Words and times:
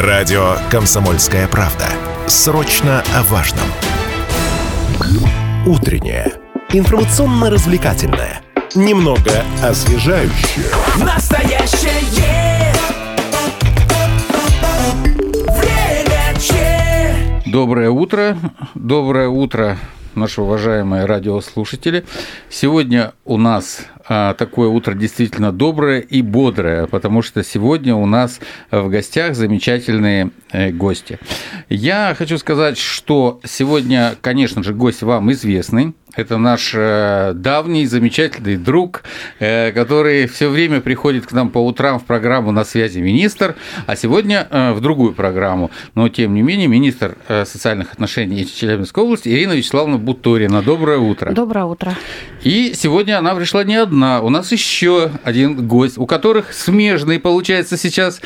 Радио 0.00 0.56
«Комсомольская 0.70 1.46
правда». 1.46 1.84
Срочно 2.26 3.04
о 3.14 3.22
важном. 3.24 3.66
Утреннее. 5.66 6.32
Информационно-развлекательное. 6.70 8.40
Немного 8.74 9.44
освежающее. 9.62 10.70
Настоящее 11.04 12.72
время 15.44 16.40
че. 16.40 17.42
Доброе 17.44 17.90
утро, 17.90 18.38
доброе 18.74 19.28
утро, 19.28 19.76
наши 20.14 20.42
уважаемые 20.42 21.04
радиослушатели. 21.04 22.04
Сегодня 22.48 23.12
у 23.24 23.36
нас 23.36 23.86
а, 24.08 24.34
такое 24.34 24.68
утро 24.68 24.94
действительно 24.94 25.52
доброе 25.52 26.00
и 26.00 26.20
бодрое, 26.22 26.86
потому 26.86 27.22
что 27.22 27.44
сегодня 27.44 27.94
у 27.94 28.06
нас 28.06 28.40
в 28.70 28.88
гостях 28.88 29.34
замечательные 29.34 30.30
э, 30.50 30.70
гости. 30.72 31.18
Я 31.68 32.14
хочу 32.18 32.38
сказать, 32.38 32.76
что 32.76 33.40
сегодня, 33.44 34.16
конечно 34.20 34.62
же, 34.62 34.74
гость 34.74 35.02
вам 35.02 35.30
известный. 35.32 35.94
Это 36.16 36.38
наш 36.38 36.72
э, 36.74 37.32
давний 37.34 37.86
замечательный 37.86 38.56
друг, 38.56 39.04
э, 39.38 39.70
который 39.72 40.26
все 40.26 40.48
время 40.48 40.80
приходит 40.80 41.26
к 41.26 41.32
нам 41.32 41.50
по 41.50 41.64
утрам 41.64 42.00
в 42.00 42.04
программу 42.04 42.50
«На 42.50 42.64
связи 42.64 42.98
министр», 42.98 43.54
а 43.86 43.94
сегодня 43.94 44.46
э, 44.50 44.72
в 44.72 44.80
другую 44.80 45.12
программу. 45.12 45.70
Но, 45.94 46.08
тем 46.08 46.34
не 46.34 46.42
менее, 46.42 46.66
министр 46.66 47.16
социальных 47.28 47.92
отношений 47.92 48.46
Челябинской 48.46 49.04
области 49.04 49.28
Ирина 49.28 49.52
Вячеславовна 49.52 49.98
Буторина. 49.98 50.62
Доброе 50.62 50.98
утро. 50.98 51.32
Доброе 51.32 51.64
утро. 51.66 51.94
И 52.42 52.72
сегодня 52.74 53.18
она 53.18 53.34
пришла 53.34 53.64
не 53.64 53.76
одна. 53.76 54.20
У 54.20 54.30
нас 54.30 54.50
еще 54.52 55.10
один 55.22 55.66
гость, 55.68 55.98
у 55.98 56.06
которых 56.06 56.52
смежные, 56.52 57.20
получается, 57.20 57.76
сейчас 57.76 58.20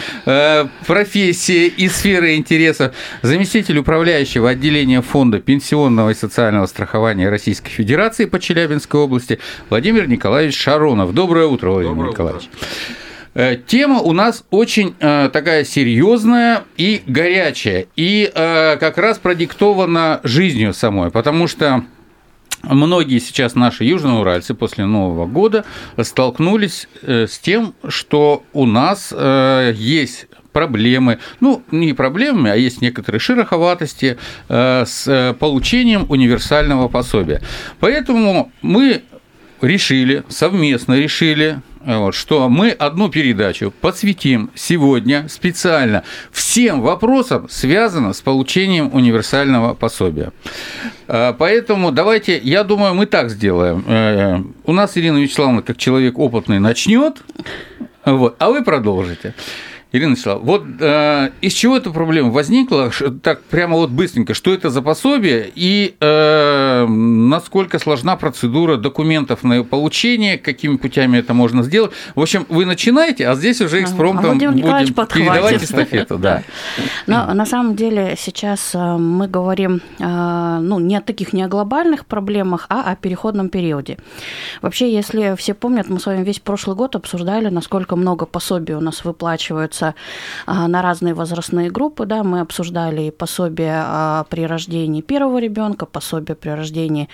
профессия 0.87 1.67
и 1.67 1.89
сферы 1.89 2.37
интересов. 2.37 2.95
Заместитель 3.23 3.79
управляющего 3.79 4.51
отделения 4.51 5.03
фонда 5.03 5.41
пенсионного 5.41 6.11
и 6.11 6.15
социального 6.15 6.67
страхования 6.67 7.29
Российской 7.29 7.74
Федерации 7.75 8.25
по 8.25 8.39
Челябинской 8.39 9.01
области 9.01 9.39
Владимир 9.69 10.09
Николаевич 10.09 10.57
Шаронов. 10.57 11.13
Доброе 11.13 11.47
утро, 11.47 11.71
Владимир 11.71 11.95
Доброе 11.95 12.11
Николаевич. 12.13 12.49
Э, 13.35 13.57
Тема 13.67 14.01
у 14.01 14.13
нас 14.13 14.45
очень 14.51 14.95
э, 15.01 15.29
такая 15.33 15.65
серьезная 15.65 16.65
и 16.77 17.03
горячая, 17.07 17.87
и 17.97 18.31
э, 18.33 18.77
как 18.79 18.97
раз 18.97 19.19
продиктована 19.19 20.21
жизнью 20.23 20.73
самой, 20.73 21.11
потому 21.11 21.49
что 21.49 21.85
Многие 22.71 23.19
сейчас 23.19 23.55
наши 23.55 23.85
южноуральцы 23.85 24.55
после 24.55 24.87
Нового 24.87 25.27
года 25.27 25.65
столкнулись 26.01 26.89
э, 27.03 27.27
с 27.27 27.39
тем, 27.39 27.75
что 27.89 28.43
у 28.53 28.67
нас 28.67 29.13
э, 29.17 29.73
есть 29.77 30.27
проблемы, 30.53 31.19
ну, 31.41 31.63
не 31.71 31.93
проблемы, 31.93 32.51
а 32.51 32.57
есть 32.57 32.81
некоторые 32.81 33.21
шероховатости 33.21 34.17
э, 34.49 34.85
с 34.87 35.37
получением 35.39 36.07
универсального 36.09 36.89
пособия. 36.89 37.43
Поэтому 37.81 38.53
мы 38.63 39.03
решили, 39.61 40.23
совместно 40.29 40.95
решили 40.95 41.61
вот, 41.87 42.15
что 42.15 42.49
мы 42.49 42.71
одну 42.71 43.09
передачу 43.09 43.73
посвятим 43.81 44.51
сегодня 44.55 45.29
специально 45.29 46.03
всем 46.33 46.81
вопросам, 46.81 47.49
связанным 47.49 48.15
с 48.15 48.21
получением 48.21 48.91
универсального 48.93 49.75
пособия. 49.75 50.33
А, 51.09 51.33
Поэтому 51.33 51.93
давайте, 51.93 52.39
я 52.39 52.65
думаю, 52.65 52.95
мы 52.95 53.07
так 53.07 53.31
сделаем. 53.31 53.85
Э, 53.87 54.41
У 54.65 54.73
нас 54.73 54.97
Ирина 54.97 55.19
Вячеславовна, 55.19 55.63
как 55.63 55.77
человек 55.77 56.19
опытный, 56.19 56.59
начнет, 56.59 57.23
вот, 58.05 58.37
а 58.39 58.51
вы 58.51 58.63
продолжите. 58.65 59.35
Ирина 59.93 60.13
Вячеславовна, 60.13 60.47
вот 60.47 60.65
э, 60.81 61.31
из 61.41 61.53
чего 61.53 61.77
эта 61.77 61.91
проблема 61.91 62.31
возникла, 62.31 62.91
так 63.23 63.43
прямо 63.43 63.77
вот 63.77 63.91
быстренько, 63.91 64.35
что 64.35 64.53
это 64.53 64.71
за 64.71 64.83
пособие 64.83 65.51
и 65.55 65.95
э, 66.01 66.05
насколько 66.87 67.79
сложна 67.79 68.17
процедура 68.17 68.77
документов 68.77 69.43
на 69.43 69.55
ее 69.55 69.65
получение, 69.65 70.39
какими 70.39 70.77
путями 70.77 71.19
это 71.19 71.35
можно 71.35 71.63
сделать. 71.63 71.93
В 72.15 72.21
общем, 72.21 72.47
вы 72.49 72.65
начинаете, 72.65 73.29
а 73.29 73.35
здесь 73.35 73.61
уже 73.61 73.79
А 73.79 73.83
экспромтом 73.83 74.39
Владимир 74.39 74.53
будем 74.55 75.07
передавать 75.07 75.63
эстафету. 75.63 76.19
Да. 76.19 76.43
Но 77.07 77.33
на 77.35 77.47
самом 77.47 77.77
деле 77.77 78.17
сейчас 78.19 78.75
э, 78.75 78.97
мы 78.97 79.29
говорим 79.29 79.81
э, 79.99 80.59
ну, 80.61 80.79
не 80.79 80.97
о 80.97 81.01
таких, 81.01 81.33
не 81.33 81.43
о 81.43 81.49
глобальных 81.49 82.07
проблемах, 82.07 82.67
а 82.69 82.91
о 82.91 82.97
переходном 82.97 83.49
периоде. 83.49 83.99
Вообще, 84.63 84.93
если 84.93 85.35
все 85.37 85.55
помнят, 85.55 85.89
мы 85.89 86.01
с 86.01 86.07
вами 86.07 86.25
весь 86.25 86.41
прошлый 86.41 86.77
год 86.77 86.97
обсуждали, 86.97 87.49
насколько 87.49 87.97
много 87.97 88.27
пособий 88.27 88.75
у 88.75 88.81
нас 88.81 89.05
выплачиваются 89.05 89.95
а, 90.47 90.69
на 90.69 90.83
разные 90.83 91.15
возрастные 91.15 91.71
группы. 91.71 92.07
Да, 92.07 92.23
мы 92.23 92.41
обсуждали 92.41 93.03
и 93.03 93.11
пособие 93.11 93.83
а, 93.85 94.25
при 94.29 94.47
рождении 94.47 95.01
первого 95.01 95.39
ребенка, 95.39 95.87
пособие 95.87 96.35
при 96.35 96.51
рождении 96.51 96.74
рождении 96.75 97.09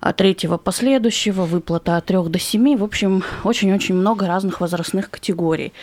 а, 0.00 0.14
третьего 0.14 0.56
последующего, 0.56 1.44
выплата 1.44 1.98
от 1.98 2.06
3 2.06 2.28
до 2.28 2.38
7. 2.38 2.78
В 2.78 2.84
общем, 2.84 3.22
очень-очень 3.44 3.94
много 3.94 4.26
разных 4.26 4.62
возрастных 4.62 5.10
категорий. 5.10 5.74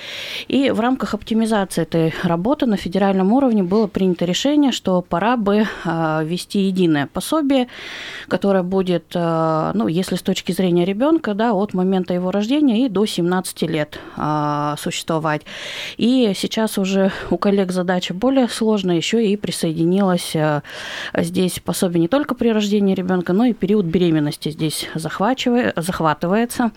И 0.48 0.72
в 0.72 0.80
рамках 0.80 1.14
оптимизации 1.14 1.84
этой 1.84 2.14
работы 2.24 2.66
на 2.66 2.78
федеральном 2.78 3.32
уровне 3.32 3.62
было 3.62 3.86
принято 3.86 4.26
решение, 4.26 4.72
что 4.72 5.04
пора 5.04 5.38
бы 5.38 5.66
а, 5.86 6.24
ввести 6.24 6.62
единое 6.62 7.06
пособие, 7.06 7.68
которое 8.28 8.64
будет, 8.64 9.06
а, 9.14 9.72
ну, 9.76 9.88
если 9.88 10.16
с 10.16 10.24
точки 10.24 10.52
зрения 10.52 10.84
ребенка, 10.84 11.36
да, 11.36 11.54
от 11.54 11.76
момента 11.76 12.16
его 12.16 12.32
рождения 12.32 12.86
и 12.86 12.90
до 12.90 13.06
17 13.06 13.62
лет 13.64 14.00
существовать. 14.78 15.44
И 15.98 16.32
сейчас 16.36 16.78
уже 16.78 17.12
у 17.30 17.38
коллег 17.38 17.72
задача 17.72 18.14
более 18.14 18.48
сложная, 18.48 18.96
еще 18.96 19.26
и 19.26 19.38
присоединилась 19.38 20.36
здесь 21.14 21.60
пособие 21.60 22.02
не 22.02 22.08
только 22.08 22.36
при 22.36 22.50
рождении 22.50 22.96
ребенка, 22.96 23.34
но 23.34 23.46
и 23.46 23.54
период 23.54 23.86
беременности 23.86 24.07
здесь 24.44 24.88
захвачивает, 24.96 25.74
захватывается. 25.76 26.72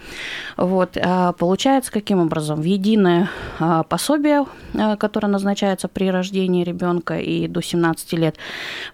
Вот. 0.56 0.96
А 0.96 1.32
Получается 1.32 1.90
каким 1.90 2.20
образом? 2.20 2.60
В 2.60 2.64
единое 2.64 3.30
а, 3.58 3.82
пособие, 3.82 4.46
а, 4.74 4.96
которое 4.96 5.28
назначается 5.28 5.88
при 5.88 6.10
рождении 6.10 6.64
ребенка 6.64 7.18
и 7.18 7.48
до 7.48 7.62
17 7.62 8.12
лет, 8.14 8.36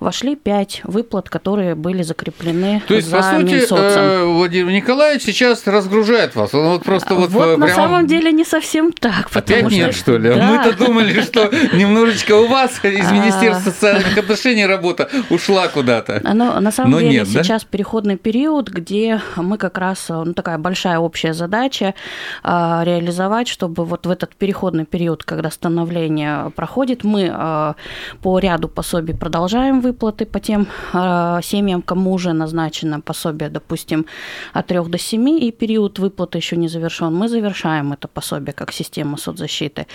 вошли 0.00 0.36
5 0.36 0.82
выплат, 0.84 1.28
которые 1.28 1.74
были 1.74 2.02
закреплены 2.02 2.82
То 2.86 2.94
есть, 2.94 3.08
за 3.08 3.16
по 3.16 3.22
сути, 3.22 3.54
Минсоцом. 3.54 3.78
э, 3.78 4.24
Владимир 4.24 4.72
Николаевич 4.72 5.24
сейчас 5.24 5.66
разгружает 5.66 6.34
вас. 6.34 6.54
Он 6.54 6.68
вот 6.68 6.84
просто 6.84 7.14
вот, 7.14 7.30
вот 7.30 7.46
э, 7.46 7.56
на 7.56 7.68
самом 7.68 8.06
деле 8.06 8.32
не 8.32 8.44
совсем 8.44 8.92
так. 8.92 9.28
Опять 9.32 9.64
потому 9.64 9.70
нет, 9.70 9.94
что 9.94 10.16
ли? 10.16 10.34
Да. 10.34 10.50
Мы-то 10.50 10.78
думали, 10.78 11.20
что 11.22 11.50
немножечко 11.74 12.36
у 12.36 12.46
вас 12.46 12.72
из 12.84 13.06
А. 13.06 13.12
Министерства 13.12 13.70
социальных 13.70 14.16
отношений 14.16 14.66
работа 14.66 15.10
ушла 15.30 15.68
куда-то. 15.68 16.20
Но 16.22 16.60
на 16.60 16.70
самом 16.70 16.98
деле 17.00 17.24
сейчас 17.26 17.64
переходный 17.64 18.16
период, 18.26 18.70
где 18.70 19.20
мы 19.36 19.56
как 19.56 19.78
раз, 19.78 20.08
ну, 20.08 20.34
такая 20.34 20.58
большая 20.58 20.98
общая 20.98 21.32
задача 21.32 21.94
а, 22.42 22.82
реализовать, 22.84 23.46
чтобы 23.46 23.84
вот 23.84 24.04
в 24.04 24.10
этот 24.10 24.34
переходный 24.34 24.84
период, 24.84 25.22
когда 25.22 25.48
становление 25.48 26.50
проходит, 26.56 27.04
мы 27.04 27.30
а, 27.32 27.76
по 28.22 28.40
ряду 28.40 28.68
пособий 28.68 29.14
продолжаем 29.14 29.80
выплаты 29.80 30.26
по 30.26 30.40
тем 30.40 30.66
семьям, 30.92 31.82
кому 31.82 32.12
уже 32.12 32.32
назначено 32.32 33.00
пособие, 33.00 33.48
допустим, 33.48 34.06
от 34.52 34.66
3 34.66 34.80
до 34.88 34.98
7, 34.98 35.28
и 35.28 35.52
период 35.52 36.00
выплаты 36.00 36.38
еще 36.38 36.56
не 36.56 36.66
завершен, 36.66 37.14
мы 37.14 37.28
завершаем 37.28 37.92
это 37.92 38.08
пособие 38.08 38.54
как 38.54 38.72
система 38.72 39.18
соцзащиты. 39.18 39.86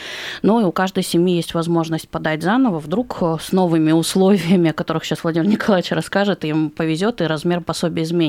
Но 0.42 0.62
и 0.62 0.64
у 0.64 0.72
каждой 0.72 1.04
семьи 1.04 1.36
есть 1.36 1.54
возможность 1.54 2.08
подать 2.08 2.44
заново, 2.44 2.80
вдруг 2.80 3.18
э, 3.22 3.38
с 3.42 3.52
новыми 3.52 3.92
условиями, 3.92 4.70
о 4.70 4.74
которых 4.74 5.04
сейчас 5.04 5.24
Владимир 5.24 5.48
Николаевич 5.50 5.92
расскажет, 5.92 6.46
им 6.46 6.70
повезет, 6.70 7.20
и 7.20 7.26
размер 7.26 7.60
пособия 7.60 8.04
изменится. 8.04 8.21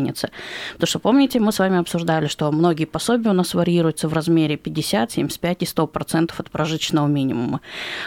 Потому 0.75 0.87
что, 0.87 0.99
помните, 0.99 1.41
мы 1.41 1.53
с 1.53 1.59
вами 1.59 1.79
обсуждали, 1.79 2.27
что 2.27 2.51
многие 2.53 2.85
пособия 2.85 3.31
у 3.31 3.33
нас 3.33 3.55
варьируются 3.55 4.09
в 4.09 4.13
размере 4.13 4.57
50, 4.57 5.13
75 5.13 5.63
и 5.63 5.67
100 5.67 5.87
процентов 5.87 6.41
от 6.41 6.51
прожиточного 6.51 7.07
минимума. 7.07 7.61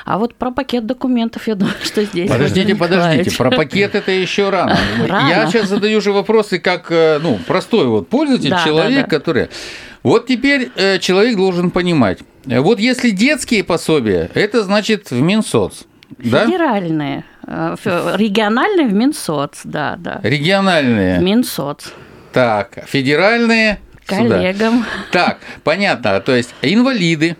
А 0.06 0.18
вот 0.18 0.36
про 0.36 0.52
пакет 0.52 0.86
документов, 0.86 1.48
я 1.48 1.56
думаю, 1.56 1.76
что 1.84 2.04
здесь... 2.04 2.30
Подождите, 2.30 2.76
подождите, 2.76 3.36
про 3.38 3.52
пакет 3.52 3.96
это 3.96 4.12
еще 4.12 4.50
рано. 4.50 4.78
Рано. 5.08 5.30
Я 5.30 5.48
сейчас 5.48 5.70
задаю 5.70 6.02
же 6.02 6.12
вопросы 6.12 6.60
как, 6.60 6.92
э, 6.92 7.20
ну, 7.22 7.40
простой 7.46 7.88
вот 7.88 8.10
пользователь, 8.10 8.50
Да, 8.50 8.64
человек, 8.64 8.96
да, 8.96 9.02
да. 9.02 9.08
который... 9.08 9.50
Вот 10.04 10.28
теперь 10.28 10.70
э, 10.76 11.00
человек 11.00 11.36
должен 11.36 11.72
понимать, 11.72 12.20
э, 12.48 12.60
вот 12.60 12.80
если 12.80 13.10
детские 13.10 13.64
пособия, 13.64 14.30
это 14.36 14.64
значит 14.64 15.10
в 15.10 15.20
Минсоц, 15.20 15.86
да? 16.18 16.46
Федеральные. 16.46 17.26
Э, 17.48 17.76
Региональные 18.16 18.88
в 18.88 18.94
Минсоц, 18.94 19.62
да, 19.64 19.96
да. 19.98 20.20
Региональные. 20.24 21.20
Минсоц. 21.20 21.92
Так, 22.34 22.80
федеральные. 22.88 23.80
сюда. 24.08 24.18
Коллегам. 24.18 24.86
Так, 25.12 25.40
понятно. 25.64 26.20
То 26.22 26.36
есть 26.36 26.54
инвалиды, 26.62 27.38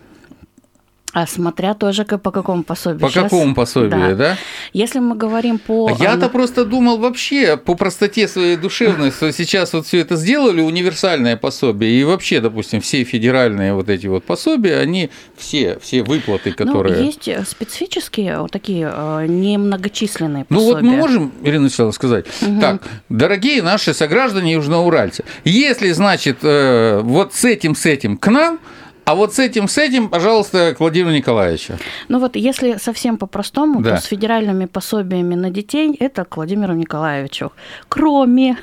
А 1.16 1.26
смотря 1.26 1.72
тоже 1.72 2.04
по 2.04 2.30
какому 2.30 2.62
пособию. 2.62 3.00
По 3.00 3.08
Щас- 3.08 3.22
какому 3.22 3.54
пособию, 3.54 4.14
да? 4.16 4.36
Если 4.74 4.98
мы 4.98 5.16
говорим 5.16 5.58
по... 5.58 5.88
А 5.88 5.96
Я-то 5.98 6.26
а, 6.26 6.28
просто 6.28 6.66
думал 6.66 6.98
вообще 6.98 7.56
по 7.56 7.74
простоте 7.74 8.28
своей 8.28 8.58
душевной, 8.58 9.10
что 9.10 9.32
сейчас 9.32 9.72
вот 9.72 9.86
все 9.86 10.00
это 10.00 10.16
сделали, 10.16 10.60
универсальное 10.60 11.38
пособие, 11.38 11.98
и 11.98 12.04
вообще, 12.04 12.42
допустим, 12.42 12.82
все 12.82 13.02
федеральные 13.04 13.72
вот 13.72 13.88
эти 13.88 14.08
вот 14.08 14.24
пособия, 14.24 14.76
они 14.76 15.08
все, 15.38 15.78
все 15.80 16.02
выплаты, 16.02 16.52
которые... 16.52 16.96
Ну, 16.98 17.04
есть 17.06 17.26
э, 17.28 17.42
специфические, 17.48 18.38
вот 18.40 18.50
такие 18.50 18.92
э, 18.94 19.24
немногочисленные 19.26 20.44
Ну 20.50 20.56
пособия. 20.56 20.74
вот 20.74 20.82
мы 20.82 20.96
можем, 20.98 21.32
Ирина 21.42 21.64
Вячеславовна, 21.64 21.94
сказать, 21.94 22.26
так, 22.60 22.82
дорогие 23.08 23.62
наши 23.62 23.94
сограждане 23.94 24.52
южноуральцы, 24.52 25.24
если, 25.44 25.92
значит, 25.92 26.40
э, 26.42 27.00
вот 27.02 27.32
с 27.32 27.46
этим, 27.46 27.74
с 27.74 27.86
этим 27.86 28.18
к 28.18 28.30
нам, 28.30 28.60
а 29.06 29.14
вот 29.14 29.34
с 29.34 29.38
этим, 29.38 29.68
с 29.68 29.78
этим, 29.78 30.08
пожалуйста, 30.08 30.74
к 30.74 30.80
Владимиру 30.80 31.12
Николаевичу. 31.14 31.74
Ну 32.08 32.18
вот 32.18 32.34
если 32.34 32.74
совсем 32.76 33.18
по-простому, 33.18 33.80
Да. 33.80 33.96
то 33.96 34.02
с 34.02 34.06
федеральными 34.06 34.66
пособиями 34.66 35.36
на 35.36 35.50
детей 35.50 35.94
это 36.00 36.24
к 36.24 36.36
Владимиру 36.36 36.74
Николаевичу. 36.74 37.52
Кроме 37.88 38.56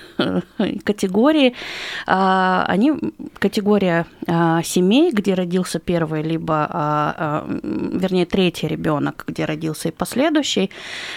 категории, 0.84 1.54
а, 2.06 2.66
они 2.68 2.92
категория 3.40 4.06
а, 4.28 4.62
семей, 4.64 5.12
где 5.14 5.34
родился 5.34 5.80
первый, 5.80 6.24
либо, 6.24 6.68
а, 6.70 7.46
вернее, 7.64 8.26
третий 8.26 8.68
ребенок, 8.68 9.24
где 9.28 9.46
родился 9.46 9.88
и 9.88 9.92
последующий, 9.92 10.72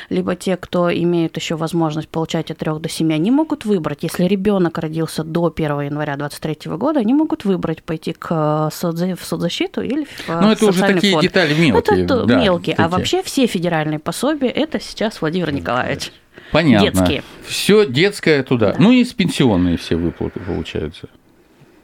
либо 0.08 0.36
те, 0.36 0.56
кто 0.56 0.88
имеют 0.92 1.36
еще 1.36 1.56
возможность 1.56 2.08
получать 2.08 2.52
от 2.52 2.58
3 2.58 2.78
до 2.78 2.88
7, 2.88 3.12
они 3.12 3.32
могут 3.32 3.64
выбрать, 3.64 4.04
если 4.04 4.24
ребенок 4.24 4.78
родился 4.78 5.24
до 5.24 5.50
1 5.50 5.80
января 5.80 6.16
2023 6.16 6.76
года, 6.76 7.00
они 7.00 7.12
могут 7.12 7.44
выбрать 7.44 7.82
пойти 7.82 8.12
к 8.12 8.70
соцза- 8.72 9.15
в 9.16 9.24
соцзащиту 9.24 9.80
или 9.82 10.04
в 10.04 10.28
Ну, 10.28 10.50
это 10.52 10.66
уже 10.66 10.80
такие 10.80 11.12
фонд. 11.14 11.22
детали 11.22 11.54
мелкие. 11.54 12.04
Это 12.04 12.06
то- 12.06 12.24
да, 12.24 12.40
мелкие. 12.42 12.74
А 12.74 12.84
такие. 12.84 12.96
вообще 12.98 13.22
все 13.22 13.46
федеральные 13.46 13.98
пособия 13.98 14.48
это 14.48 14.80
сейчас 14.80 15.20
Владимир 15.20 15.52
Николаевич. 15.52 16.12
Понятно. 16.52 16.90
детские. 16.90 17.22
Все 17.44 17.86
детское 17.86 18.42
туда. 18.42 18.72
Да. 18.72 18.76
Ну 18.78 18.92
и 18.92 19.04
с 19.04 19.12
пенсионные 19.12 19.76
все 19.76 19.96
выплаты 19.96 20.38
получаются. 20.40 21.08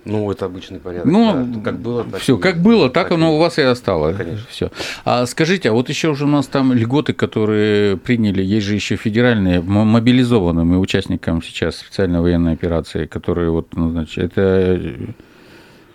Ну, 0.04 0.28
это 0.32 0.46
обычный 0.46 0.80
порядок. 0.80 1.06
Ну, 1.06 1.46
да. 1.46 1.60
как 1.62 1.78
было, 1.78 2.02
так 2.02 2.20
все, 2.20 2.36
и- 2.36 2.40
как 2.40 2.60
было, 2.60 2.90
так 2.90 3.12
и- 3.12 3.14
оно 3.14 3.36
у 3.36 3.38
вас 3.38 3.58
и 3.58 3.62
осталось. 3.62 4.16
Конечно. 4.16 4.46
Все. 4.50 4.72
А 5.04 5.26
скажите, 5.26 5.70
а 5.70 5.72
вот 5.72 5.88
еще 5.88 6.08
уже 6.08 6.24
у 6.24 6.28
нас 6.28 6.48
там 6.48 6.72
льготы, 6.72 7.12
которые 7.12 7.96
приняли, 7.96 8.42
есть 8.42 8.66
же 8.66 8.74
еще 8.74 8.96
федеральные 8.96 9.60
мобилизованным 9.60 10.74
и 10.74 10.76
участникам 10.76 11.40
сейчас 11.40 11.76
специальной 11.76 12.20
военной 12.20 12.52
операции, 12.54 13.06
которые 13.06 13.50
вот, 13.50 13.68
ну, 13.76 13.90
значит, 13.90 14.36
это 14.36 14.80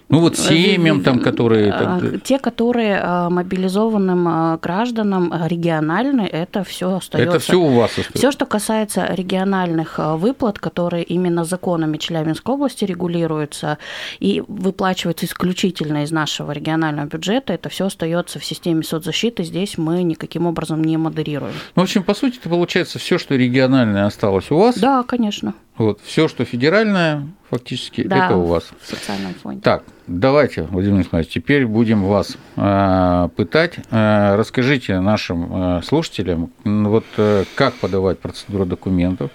ну 0.09 0.19
вот 0.21 0.38
семьям 0.38 1.04
там, 1.04 1.19
которые 1.19 1.71
А, 1.71 2.00
так- 2.00 2.24
Те, 2.24 2.39
которые 2.39 3.00
а, 3.01 3.30
мобилизованным 3.30 4.27
а, 4.27 4.57
гражданам 4.62 5.33
региональные, 5.48 6.27
это 6.27 6.63
все 6.63 6.95
остается. 6.95 7.30
это 7.30 7.39
все 7.39 7.59
у 7.59 7.69
вас 7.69 7.92
остается. 7.92 8.18
Все, 8.18 8.31
что 8.31 8.45
касается 8.45 9.06
региональных 9.13 10.00
выплат, 10.00 10.59
которые 10.59 11.04
именно 11.04 11.44
законами 11.44 11.98
Челябинской 11.98 12.54
области 12.56 12.86
регулируются 12.86 13.77
и 14.19 14.44
выплачиваются 14.48 15.25
исключительно 15.25 16.04
из 16.04 16.12
нашего 16.12 16.51
регионального 16.51 17.07
бюджета, 17.07 17.54
это 17.54 17.69
все 17.69 17.88
остается 17.88 18.39
в 18.39 18.45
системе 18.45 18.83
соцзащиты. 18.83 19.44
Здесь 19.44 19.77
мы 19.77 20.04
никаким 20.04 20.45
образом 20.45 20.83
не 20.83 20.98
модерируем. 20.98 21.54
Ну, 21.75 21.81
в 21.81 21.83
общем, 21.83 22.04
по 22.04 22.13
сути, 22.13 22.38
это 22.38 22.50
получается 22.50 23.00
все, 23.00 23.18
что 23.18 23.36
региональное 23.36 24.06
осталось 24.06 24.50
у 24.51 24.57
вас. 24.57 24.77
Да, 24.77 25.04
конечно. 25.04 25.54
Вот 25.77 26.00
все, 26.01 26.27
что 26.27 26.44
федеральное, 26.44 27.27
фактически, 27.50 28.03
Да, 28.03 28.25
это 28.25 28.35
у 28.35 28.45
вас. 28.45 28.71
в 28.81 28.88
социальном 28.88 29.33
фонде. 29.35 29.62
Так, 29.62 29.83
давайте, 30.07 30.63
Владимир 30.63 31.00
Николаевич, 31.00 31.31
теперь 31.31 31.68
будем 31.68 32.03
вас 32.03 32.35
э, 32.56 33.29
пытать. 33.35 33.77
Э, 33.91 34.35
расскажите 34.35 35.00
нашим 35.00 35.77
э, 35.77 35.81
слушателям, 35.83 36.51
вот 36.63 37.06
э, 37.18 37.44
как 37.56 37.75
подавать 37.75 38.19
процедуру 38.19 38.65
документов 38.65 39.29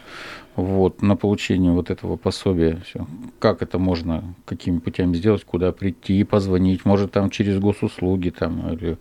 вот, 0.56 1.00
на 1.00 1.16
получение 1.16 1.72
вот 1.72 1.90
этого 1.90 2.16
пособия. 2.16 2.82
Всё. 2.86 3.06
Как 3.38 3.62
это 3.62 3.78
можно, 3.78 4.34
какими 4.44 4.78
путями 4.78 5.14
сделать, 5.14 5.44
куда 5.44 5.70
прийти, 5.72 6.24
позвонить, 6.24 6.84
может, 6.84 7.12
там 7.12 7.30
через 7.30 7.58
госуслуги, 7.58 8.30
там, 8.30 8.74
или... 8.74 8.98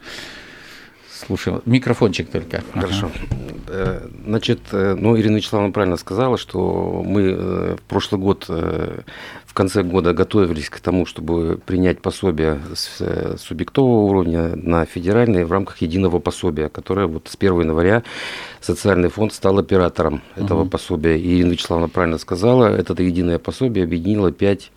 Слушай, 1.25 1.55
микрофончик 1.65 2.29
только. 2.29 2.63
Ага. 2.73 2.87
Хорошо. 2.87 3.11
Э, 3.67 4.07
Значит, 4.25 4.59
э, 4.71 4.95
ну, 4.97 5.17
Ирина 5.17 5.37
Вячеславовна 5.37 5.71
правильно 5.71 5.97
сказала, 5.97 6.37
что 6.37 7.03
мы 7.05 7.21
э, 7.21 7.75
в 7.77 7.81
прошлый 7.83 8.19
год, 8.21 8.47
в 8.47 9.53
конце 9.53 9.83
года 9.83 10.13
готовились 10.13 10.69
к 10.69 10.79
тому, 10.79 11.05
чтобы 11.05 11.59
принять 11.65 12.01
пособие 12.01 12.59
с 12.73 13.37
субъектового 13.37 14.09
уровня 14.09 14.55
на 14.55 14.85
федеральный 14.85 15.43
в 15.43 15.51
рамках 15.51 15.81
единого 15.81 16.19
пособия, 16.19 16.69
которое 16.69 17.07
вот 17.07 17.27
с 17.27 17.35
1 17.35 17.61
января 17.61 18.03
социальный 18.61 19.09
фонд 19.09 19.33
стал 19.33 19.59
оператором 19.59 20.21
этого 20.35 20.65
пособия. 20.65 21.17
И 21.17 21.35
Ирина 21.35 21.51
Вячеславовна 21.51 21.89
правильно 21.89 22.17
сказала, 22.17 22.67
это 22.67 23.01
единое 23.01 23.39
пособие 23.39 23.83
объединило 23.83 24.31
5 24.31 24.71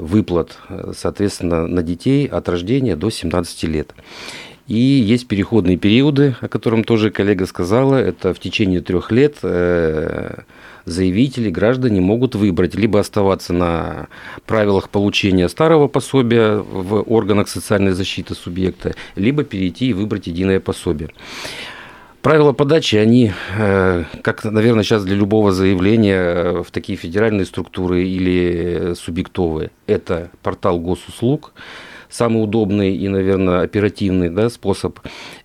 выплат, 0.00 0.58
соответственно, 0.96 1.68
на 1.68 1.84
детей 1.84 2.26
от 2.26 2.48
рождения 2.48 2.96
до 2.96 3.10
17 3.10 3.62
лет. 3.64 3.94
И 4.68 4.78
есть 4.78 5.26
переходные 5.26 5.76
периоды, 5.76 6.36
о 6.40 6.48
котором 6.48 6.84
тоже 6.84 7.10
коллега 7.10 7.46
сказала. 7.46 7.96
Это 7.96 8.32
в 8.32 8.38
течение 8.38 8.80
трех 8.80 9.10
лет 9.10 9.38
э, 9.42 10.42
заявители, 10.84 11.50
граждане 11.50 12.00
могут 12.00 12.34
выбрать 12.34 12.74
либо 12.74 13.00
оставаться 13.00 13.52
на 13.52 14.08
правилах 14.46 14.88
получения 14.88 15.48
старого 15.48 15.88
пособия 15.88 16.58
в 16.58 17.02
органах 17.02 17.48
социальной 17.48 17.92
защиты 17.92 18.34
субъекта, 18.34 18.94
либо 19.16 19.44
перейти 19.44 19.88
и 19.88 19.92
выбрать 19.92 20.28
единое 20.28 20.60
пособие. 20.60 21.10
Правила 22.22 22.52
подачи, 22.52 22.94
они, 22.94 23.32
э, 23.58 24.04
как, 24.22 24.44
наверное, 24.44 24.84
сейчас 24.84 25.04
для 25.04 25.16
любого 25.16 25.50
заявления 25.50 26.20
э, 26.20 26.62
в 26.62 26.70
такие 26.70 26.96
федеральные 26.96 27.46
структуры 27.46 28.04
или 28.04 28.94
субъектовые, 28.94 29.72
это 29.88 30.30
портал 30.40 30.78
госуслуг, 30.78 31.52
самый 32.12 32.44
удобный 32.44 32.94
и, 32.94 33.08
наверное, 33.08 33.62
оперативный 33.62 34.28
да, 34.28 34.48
способ. 34.50 35.00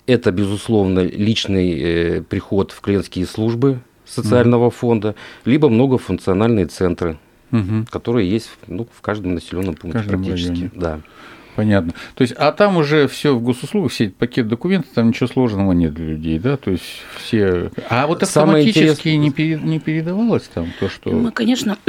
Это, 0.05 0.31
безусловно, 0.31 0.99
личный 0.99 1.79
э, 1.79 2.21
приход 2.21 2.71
в 2.71 2.81
клиентские 2.81 3.25
службы 3.25 3.79
социального 4.05 4.69
фонда, 4.69 5.15
либо 5.45 5.69
многофункциональные 5.69 6.67
центры, 6.67 7.17
Мгм. 7.51 7.87
которые 7.89 8.29
есть 8.29 8.49
ну, 8.67 8.87
в 8.91 9.01
каждом 9.01 9.33
населенном 9.35 9.75
пункте 9.75 9.99
каждом 9.99 10.23
практически. 10.23 10.49
районе. 10.51 10.71
Да. 10.75 10.99
Понятно. 11.57 11.93
То 12.13 12.21
есть, 12.21 12.35
а 12.37 12.51
там 12.51 12.77
уже 12.77 13.07
все 13.07 13.35
в 13.35 13.41
госуслугах, 13.41 13.91
все 13.91 14.05
эти 14.05 14.11
пакет 14.13 14.47
документов, 14.47 14.91
там 14.93 15.07
ничего 15.07 15.25
сложного 15.25 15.71
нет 15.71 15.91
для 15.91 16.05
людей, 16.05 16.37
да? 16.37 16.55
То 16.55 16.69
есть 16.69 16.83
все. 17.17 17.71
А 17.89 18.05
вот 18.05 18.21
Самое 18.21 18.61
автоматически 18.61 19.07
интересное- 19.09 19.17
не, 19.17 19.31
пере- 19.31 19.59
не 19.59 19.79
передавалось 19.79 20.43
там 20.53 20.67
то, 20.79 20.87
что. 20.87 21.09
Мы, 21.09 21.31
конечно, 21.31 21.79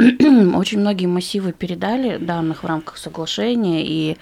очень 0.55 0.79
многие 0.79 1.05
массивы 1.05 1.51
передали 1.51 2.17
данных 2.17 2.63
в 2.63 2.65
рамках 2.65 2.97
соглашения, 2.97 3.85
и 3.85 4.17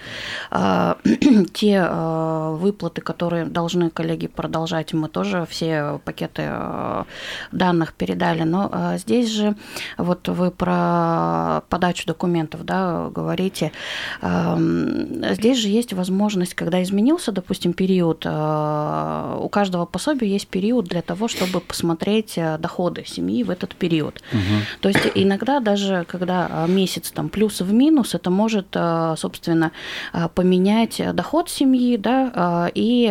а, 0.50 0.98
те 1.54 1.82
а, 1.82 2.52
выплаты, 2.54 3.00
которые 3.00 3.46
должны 3.46 3.88
коллеги 3.88 4.26
продолжать, 4.26 4.92
мы 4.92 5.08
тоже 5.08 5.46
все 5.48 5.98
пакеты 6.04 6.42
а, 6.44 7.06
данных 7.52 7.94
передали. 7.94 8.42
Но 8.42 8.68
а, 8.70 8.98
здесь 8.98 9.30
же, 9.30 9.56
вот 9.96 10.28
вы 10.28 10.50
про 10.50 11.62
подачу 11.70 12.06
документов 12.06 12.66
да, 12.66 13.08
говорите, 13.08 13.72
а, 14.20 14.58
здесь 15.38 15.58
же 15.58 15.68
есть 15.68 15.92
возможность, 15.92 16.54
когда 16.54 16.82
изменился, 16.82 17.32
допустим, 17.32 17.72
период, 17.72 18.22
а, 18.26 19.38
у 19.40 19.48
каждого 19.48 19.86
пособия 19.86 20.28
есть 20.28 20.48
период 20.48 20.86
для 20.86 21.02
того, 21.02 21.28
чтобы 21.28 21.60
посмотреть 21.60 22.36
а, 22.36 22.58
доходы 22.58 23.04
семьи 23.06 23.42
в 23.44 23.50
этот 23.50 23.74
период. 23.74 24.22
То 24.80 24.88
есть 24.88 25.00
иногда 25.14 25.60
даже 25.60 26.04
когда 26.08 26.48
а, 26.50 26.66
месяц 26.66 27.10
там 27.10 27.28
плюс 27.28 27.60
в 27.60 27.72
минус, 27.72 28.14
это 28.14 28.30
может, 28.30 28.76
собственно, 29.16 29.72
поменять 30.34 31.00
доход 31.14 31.48
семьи, 31.48 31.96
да, 31.96 32.70
и 32.74 33.06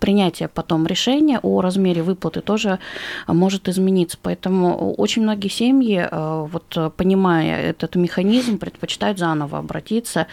принятие 0.00 0.48
потом 0.48 0.86
решения 0.86 1.38
о 1.42 1.60
размере 1.60 2.02
выплаты 2.02 2.40
тоже 2.40 2.78
может 3.26 3.68
измениться. 3.68 4.18
Поэтому 4.22 4.94
очень 4.94 5.22
многие 5.22 5.48
семьи, 5.48 6.08
вот 6.10 6.94
понимая 6.96 7.60
этот 7.62 7.96
механизм, 7.96 8.58
предпочитают 8.58 9.18
заново 9.18 9.58
обратиться. 9.58 10.26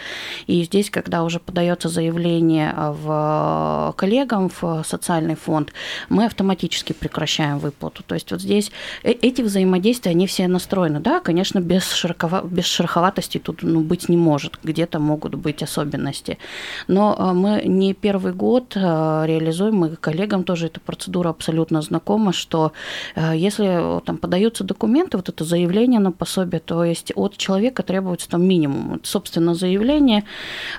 И 0.46 0.62
здесь, 0.64 0.77
когда 0.86 1.24
уже 1.24 1.40
подается 1.40 1.88
заявление 1.88 2.72
а, 2.76 2.92
в 2.92 3.94
коллегам 3.96 4.50
в 4.60 4.84
социальный 4.84 5.34
фонд, 5.34 5.72
мы 6.08 6.24
автоматически 6.24 6.92
прекращаем 6.92 7.58
выплату. 7.58 8.02
То 8.02 8.14
есть 8.14 8.30
вот 8.30 8.40
здесь 8.40 8.70
э- 9.02 9.10
эти 9.10 9.42
взаимодействия, 9.42 10.12
они 10.12 10.26
все 10.26 10.48
настроены. 10.48 11.00
Да, 11.00 11.20
конечно, 11.20 11.60
без, 11.60 11.82
широково- 11.92 12.46
без 12.48 12.64
шероховатости 12.66 13.38
тут 13.38 13.62
ну, 13.62 13.80
быть 13.80 14.08
не 14.08 14.16
может. 14.16 14.58
Где-то 14.62 14.98
могут 14.98 15.34
быть 15.34 15.62
особенности. 15.62 16.38
Но 16.86 17.16
а, 17.18 17.32
мы 17.32 17.62
не 17.64 17.94
первый 17.94 18.32
год 18.32 18.72
а, 18.76 19.24
реализуем, 19.26 19.76
мы 19.76 19.96
коллегам 19.96 20.44
тоже 20.44 20.66
эта 20.66 20.80
процедура 20.80 21.30
абсолютно 21.30 21.82
знакома, 21.82 22.32
что 22.32 22.72
а, 23.14 23.34
если 23.34 24.00
там 24.04 24.18
подаются 24.18 24.64
документы, 24.64 25.16
вот 25.16 25.28
это 25.28 25.44
заявление 25.44 26.00
на 26.00 26.12
пособие, 26.12 26.60
то 26.60 26.84
есть 26.84 27.12
от 27.14 27.36
человека 27.36 27.82
требуется 27.82 28.28
там 28.28 28.42
минимум. 28.46 28.88
Вот, 28.90 29.06
Собственно, 29.06 29.54
заявление, 29.54 30.18
А, 30.18 30.22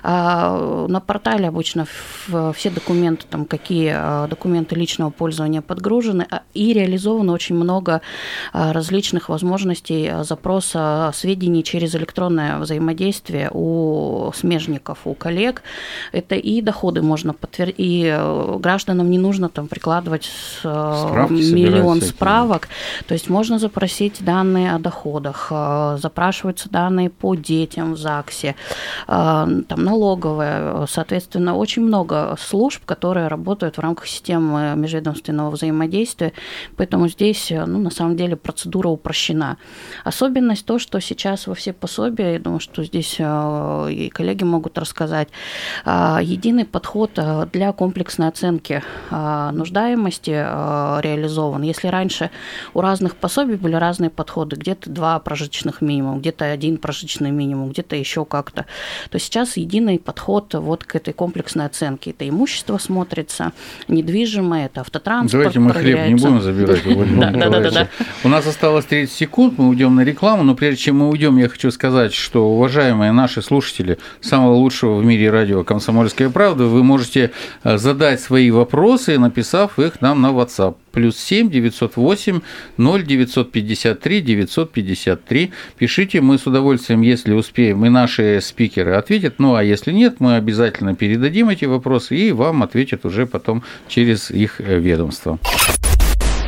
на 0.02 1.02
портале 1.06 1.48
обычно 1.48 1.86
все 2.54 2.70
документы, 2.70 3.24
там, 3.28 3.44
какие 3.44 3.92
а, 3.94 4.26
документы 4.28 4.74
личного 4.74 5.10
пользования 5.10 5.62
подгружены, 5.62 6.26
а, 6.30 6.42
и 6.54 6.72
реализовано 6.72 7.32
очень 7.32 7.54
много 7.54 8.00
различных 8.52 9.28
возможностей 9.28 10.12
запроса 10.22 11.10
сведений 11.14 11.62
через 11.62 11.94
электронное 11.94 12.58
взаимодействие 12.58 13.50
у 13.52 14.32
смежников, 14.34 14.98
у 15.04 15.14
коллег. 15.14 15.62
Это 16.12 16.34
и 16.34 16.60
доходы 16.60 17.02
можно 17.02 17.32
подтвердить, 17.32 17.74
и 17.78 18.04
э, 18.06 18.56
гражданам 18.58 19.10
не 19.10 19.18
нужно 19.18 19.48
там 19.48 19.68
прикладывать 19.68 20.30
Справки 20.60 21.32
миллион 21.32 22.00
справок. 22.00 22.68
То 23.06 23.14
есть 23.14 23.28
можно 23.28 23.58
запросить 23.58 24.24
данные 24.24 24.74
о 24.74 24.78
доходах, 24.78 25.48
э, 25.50 25.98
запрашиваются 26.00 26.68
данные 26.68 27.10
по 27.10 27.34
детям 27.34 27.94
в 27.94 27.98
ЗАГСе, 27.98 28.54
там 29.06 29.79
налоговая, 29.84 30.86
соответственно, 30.86 31.56
очень 31.56 31.82
много 31.82 32.36
служб, 32.38 32.84
которые 32.84 33.28
работают 33.28 33.76
в 33.76 33.80
рамках 33.80 34.06
системы 34.06 34.74
межведомственного 34.76 35.50
взаимодействия, 35.50 36.32
поэтому 36.76 37.08
здесь, 37.08 37.50
ну, 37.50 37.78
на 37.78 37.90
самом 37.90 38.16
деле, 38.16 38.36
процедура 38.36 38.88
упрощена. 38.88 39.56
Особенность 40.04 40.66
то, 40.66 40.78
что 40.78 41.00
сейчас 41.00 41.46
во 41.46 41.54
все 41.54 41.72
пособия, 41.72 42.34
я 42.34 42.38
думаю, 42.38 42.60
что 42.60 42.84
здесь 42.84 43.16
э, 43.18 43.92
и 43.92 44.08
коллеги 44.10 44.44
могут 44.44 44.78
рассказать, 44.78 45.28
э, 45.84 46.18
единый 46.22 46.64
подход 46.64 47.12
э, 47.16 47.46
для 47.52 47.72
комплексной 47.72 48.28
оценки 48.28 48.82
нуждаемости 49.10 50.30
реализован. 50.30 51.62
Если 51.62 51.88
раньше 51.88 52.30
у 52.74 52.80
разных 52.80 53.16
пособий 53.16 53.56
были 53.56 53.74
разные 53.74 54.10
подходы, 54.10 54.56
где-то 54.56 54.90
два 54.90 55.18
прожиточных 55.18 55.80
минимум, 55.80 56.20
где-то 56.20 56.44
один 56.44 56.76
прожиточный 56.76 57.30
минимум, 57.30 57.70
где-то 57.70 57.96
еще 57.96 58.24
как-то, 58.24 58.66
то 59.10 59.18
сейчас 59.18 59.56
единый 59.60 59.98
подход 59.98 60.54
вот 60.54 60.84
к 60.84 60.96
этой 60.96 61.12
комплексной 61.12 61.66
оценке. 61.66 62.10
Это 62.10 62.28
имущество 62.28 62.78
смотрится, 62.78 63.52
недвижимое, 63.88 64.66
это 64.66 64.80
автотранспорт 64.80 65.32
Давайте 65.32 65.60
мы 65.60 65.72
хлеб 65.72 66.08
не 66.08 66.14
будем 66.14 66.40
забирать 66.42 66.86
у 68.24 68.28
нас 68.28 68.46
осталось 68.46 68.84
30 68.86 69.12
секунд, 69.12 69.58
мы 69.58 69.68
уйдем 69.68 69.94
на 69.94 70.02
рекламу, 70.02 70.42
но 70.42 70.54
прежде 70.54 70.82
чем 70.84 70.98
мы 70.98 71.08
уйдем, 71.08 71.36
я 71.36 71.48
хочу 71.48 71.70
сказать, 71.70 72.12
что, 72.12 72.48
уважаемые 72.48 73.12
наши 73.12 73.42
слушатели 73.42 73.98
самого 74.20 74.54
лучшего 74.54 74.96
в 74.96 75.04
мире 75.04 75.30
радио 75.30 75.64
«Комсомольская 75.64 76.30
правда», 76.30 76.64
вы 76.64 76.82
можете 76.82 77.32
э, 77.64 77.78
задать 77.78 78.20
свои 78.20 78.50
вопросы, 78.50 79.18
написав 79.18 79.78
их 79.78 80.00
нам 80.00 80.20
на 80.20 80.28
WhatsApp 80.28 80.76
плюс 80.92 81.18
7 81.18 81.50
908 81.50 82.40
0 82.76 83.02
953 83.02 84.20
953. 84.20 85.52
Пишите, 85.78 86.20
мы 86.20 86.38
с 86.38 86.46
удовольствием, 86.46 87.02
если 87.02 87.32
успеем, 87.32 87.84
и 87.86 87.88
наши 87.88 88.40
спикеры 88.42 88.94
ответят. 88.94 89.34
Ну, 89.38 89.54
а 89.54 89.64
если 89.64 89.92
нет, 89.92 90.16
мы 90.18 90.36
обязательно 90.36 90.94
передадим 90.94 91.48
эти 91.48 91.64
вопросы, 91.64 92.16
и 92.16 92.32
вам 92.32 92.62
ответят 92.62 93.04
уже 93.04 93.26
потом 93.26 93.62
через 93.88 94.30
их 94.30 94.60
э, 94.60 94.78
ведомство. 94.78 95.38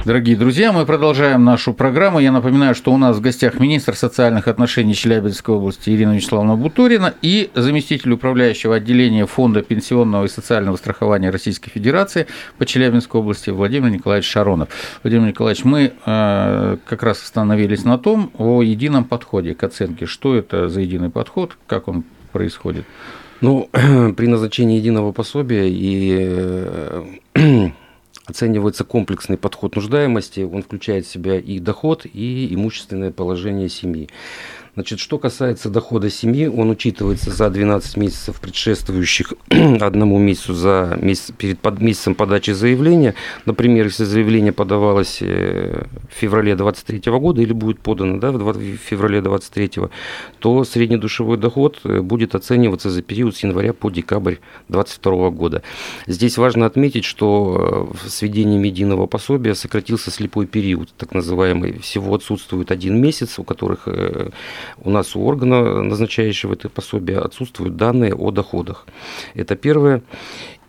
Дорогие 0.05 0.35
друзья, 0.35 0.73
мы 0.73 0.85
продолжаем 0.85 1.45
нашу 1.45 1.73
программу. 1.73 2.19
Я 2.19 2.33
напоминаю, 2.33 2.75
что 2.75 2.93
у 2.93 2.97
нас 2.97 3.19
в 3.19 3.21
гостях 3.21 3.61
министр 3.61 3.95
социальных 3.95 4.49
отношений 4.49 4.97
Челябинской 4.97 5.55
области 5.55 5.91
Ирина 5.91 6.17
Вячеславовна 6.17 6.57
Бутурина 6.57 7.15
и 7.23 7.51
заместитель 7.55 8.11
управляющего 8.11 8.75
отделения 8.75 9.27
Фонда 9.27 9.63
пенсионного 9.63 10.25
и 10.25 10.29
социального 10.29 10.75
страхования 10.77 11.31
Российской 11.31 11.71
Федерации 11.71 12.27
по 12.59 12.67
Челябинской 12.67 13.21
области 13.21 13.51
Владимир 13.51 13.91
Николаевич 13.91 14.29
Шаронов. 14.29 14.71
Владимир 15.05 15.29
Николаевич, 15.29 15.63
мы 15.63 15.93
э, 16.05 16.77
как 16.85 17.03
раз 17.05 17.23
остановились 17.23 17.85
на 17.85 17.97
том, 17.97 18.33
о 18.39 18.61
едином 18.61 19.05
подходе 19.05 19.55
к 19.55 19.63
оценке. 19.63 20.07
Что 20.07 20.35
это 20.35 20.69
за 20.69 20.81
единый 20.81 21.11
подход, 21.11 21.57
как 21.69 21.87
он 21.87 22.03
происходит? 22.33 22.87
Ну, 23.41 23.69
при 24.17 24.27
назначении 24.27 24.79
единого 24.79 25.13
пособия 25.13 25.71
и 25.71 26.17
э, 26.19 27.05
оценивается 28.27 28.85
комплексный 28.85 29.37
подход 29.37 29.77
нуждаемости. 29.77 30.41
Он 30.41 30.63
включает 30.63 31.07
в 31.07 31.11
себя 31.11 31.39
и 31.39 31.59
доход, 31.59 32.07
и 32.13 32.53
имущественное 32.55 33.11
положение 33.11 33.69
семьи. 33.69 34.09
Значит, 34.75 35.01
что 35.01 35.19
касается 35.19 35.69
дохода 35.69 36.09
семьи, 36.09 36.47
он 36.47 36.71
учитывается 36.71 37.31
за 37.31 37.51
12 37.51 37.99
месяцев, 37.99 38.41
предшествующих 38.41 39.35
одному 39.51 40.19
месяцу 40.19 40.55
за 40.55 40.99
месяц, 40.99 41.31
перед 41.37 41.59
под, 41.59 41.83
месяцем 41.83 42.15
подачи 42.15 42.53
заявления. 42.53 43.15
Например, 43.45 43.85
если 43.85 44.05
заявление 44.05 44.53
подавалось 44.53 45.19
э, 45.21 45.85
в 46.09 46.15
феврале 46.15 46.57
2023 46.57 47.13
года 47.13 47.43
или 47.43 47.53
будет 47.53 47.81
подано 47.81 48.19
да, 48.19 48.33
в 48.33 48.77
феврале 48.79 49.21
2023, 49.21 49.91
то 50.39 50.65
среднедушевой 50.65 51.37
доход 51.37 51.81
э, 51.85 52.01
будет 52.01 52.35
оцениваться 52.35 52.89
за 52.89 53.03
период 53.03 53.37
с 53.37 53.43
января 53.43 53.75
по 53.75 53.91
декабрь 53.91 54.37
2022 54.71 55.31
года. 55.31 55.63
Здесь 56.07 56.39
важно 56.39 56.65
отметить, 56.65 57.05
что 57.05 57.91
э, 57.93 58.09
с 58.09 58.23
введением 58.23 58.63
единого 58.63 59.07
пособия 59.07 59.55
сократился 59.55 60.11
слепой 60.11 60.47
период, 60.47 60.89
так 60.97 61.13
называемый. 61.13 61.79
Всего 61.81 62.15
отсутствует 62.15 62.71
один 62.71 62.99
месяц, 63.03 63.39
у 63.39 63.45
которых 63.45 63.87
у 64.79 64.91
нас 64.91 65.17
у 65.17 65.25
органа, 65.25 65.83
назначающего 65.83 66.55
это 66.55 66.69
пособие, 66.69 67.19
отсутствуют 67.19 67.77
данные 67.77 68.15
о 68.15 68.31
доходах. 68.31 68.87
Это 69.35 69.57
первое. 69.57 70.03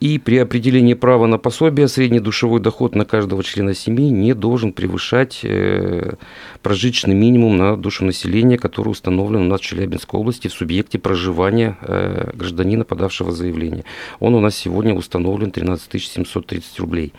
И 0.03 0.19
при 0.19 0.37
определении 0.37 0.95
права 0.95 1.27
на 1.27 1.37
пособие 1.37 1.87
средний 1.87 2.19
душевой 2.19 2.59
доход 2.59 2.93
на 2.93 3.05
каждого 3.05 3.41
члена 3.41 3.73
семьи 3.73 4.09
не 4.09 4.33
должен 4.33 4.73
превышать 4.73 5.39
э, 5.43 6.15
прожиточный 6.61 7.15
минимум 7.15 7.55
на 7.55 7.77
душу 7.77 8.03
населения, 8.03 8.57
который 8.57 8.89
установлен 8.89 9.43
у 9.43 9.45
нас 9.45 9.61
в 9.61 9.63
Челябинской 9.63 10.19
области 10.19 10.49
в 10.49 10.53
субъекте 10.53 10.99
проживания 10.99 11.77
э, 11.79 12.31
гражданина, 12.33 12.83
подавшего 12.83 13.31
заявление. 13.31 13.85
Он 14.19 14.35
у 14.35 14.41
нас 14.41 14.57
сегодня 14.57 14.93
установлен 14.93 15.51
13 15.51 16.03
730 16.03 16.79
рублей. 16.81 17.13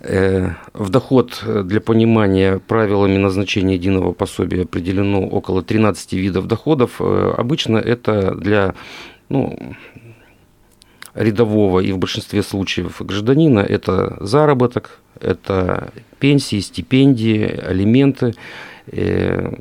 Э, 0.00 0.50
в 0.74 0.90
доход 0.90 1.42
э, 1.44 1.62
для 1.64 1.80
понимания 1.80 2.60
правилами 2.60 3.16
назначения 3.16 3.74
единого 3.74 4.12
пособия 4.12 4.62
определено 4.62 5.26
около 5.26 5.62
13 5.62 6.12
видов 6.12 6.46
доходов. 6.46 7.00
Э, 7.00 7.34
обычно 7.36 7.78
это 7.78 8.34
для 8.36 8.74
ну, 9.28 9.74
рядового 11.14 11.80
и 11.80 11.90
в 11.90 11.98
большинстве 11.98 12.44
случаев 12.44 13.00
гражданина 13.00 13.58
это 13.58 14.16
заработок, 14.20 15.00
это 15.20 15.90
пенсии, 16.20 16.60
стипендии, 16.60 17.44
алименты, 17.44 18.34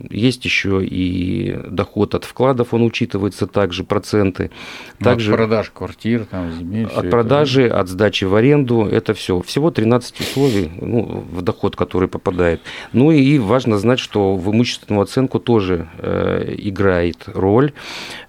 есть 0.09 0.45
еще 0.45 0.83
и 0.83 1.59
доход 1.69 2.15
от 2.15 2.25
вкладов, 2.25 2.73
он 2.73 2.83
учитывается 2.83 3.47
также, 3.47 3.83
проценты. 3.83 4.51
Ну, 4.99 5.03
также 5.03 5.31
от 5.31 5.37
продаж 5.37 5.71
квартир, 5.73 6.25
там, 6.25 6.51
земель. 6.51 6.87
От 6.87 7.09
продажи, 7.09 7.63
это. 7.63 7.79
от 7.79 7.89
сдачи 7.89 8.25
в 8.25 8.35
аренду, 8.35 8.85
это 8.85 9.13
все. 9.13 9.41
Всего 9.41 9.71
13 9.71 10.19
условий 10.19 10.71
ну, 10.79 11.25
в 11.31 11.41
доход, 11.41 11.75
который 11.75 12.07
попадает. 12.07 12.61
Ну 12.93 13.11
и 13.11 13.37
важно 13.39 13.77
знать, 13.77 13.99
что 13.99 14.35
в 14.35 14.51
имущественную 14.51 15.03
оценку 15.03 15.39
тоже 15.39 15.87
э, 15.97 16.55
играет 16.57 17.23
роль. 17.27 17.73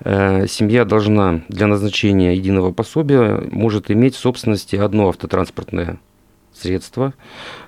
Э, 0.00 0.46
семья 0.46 0.84
должна 0.84 1.42
для 1.48 1.66
назначения 1.66 2.34
единого 2.34 2.72
пособия 2.72 3.42
может 3.50 3.90
иметь 3.90 4.14
в 4.14 4.18
собственности 4.18 4.76
одно 4.76 5.08
автотранспортное 5.08 5.98
средство, 6.52 7.14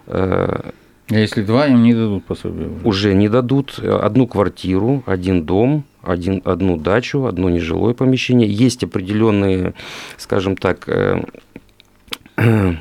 э, 0.06 0.70
а 1.10 1.18
если 1.18 1.42
два, 1.42 1.66
им 1.66 1.82
не 1.82 1.92
дадут 1.94 2.24
пособие? 2.24 2.68
Уже 2.84 3.14
не 3.14 3.28
дадут. 3.28 3.78
Одну 3.78 4.26
квартиру, 4.26 5.02
один 5.06 5.44
дом, 5.44 5.84
один, 6.02 6.40
одну 6.44 6.76
дачу, 6.76 7.24
одно 7.26 7.50
нежилое 7.50 7.94
помещение. 7.94 8.48
Есть 8.48 8.84
определенные, 8.84 9.74
скажем 10.16 10.56
так, 10.56 10.88
э, 10.88 11.24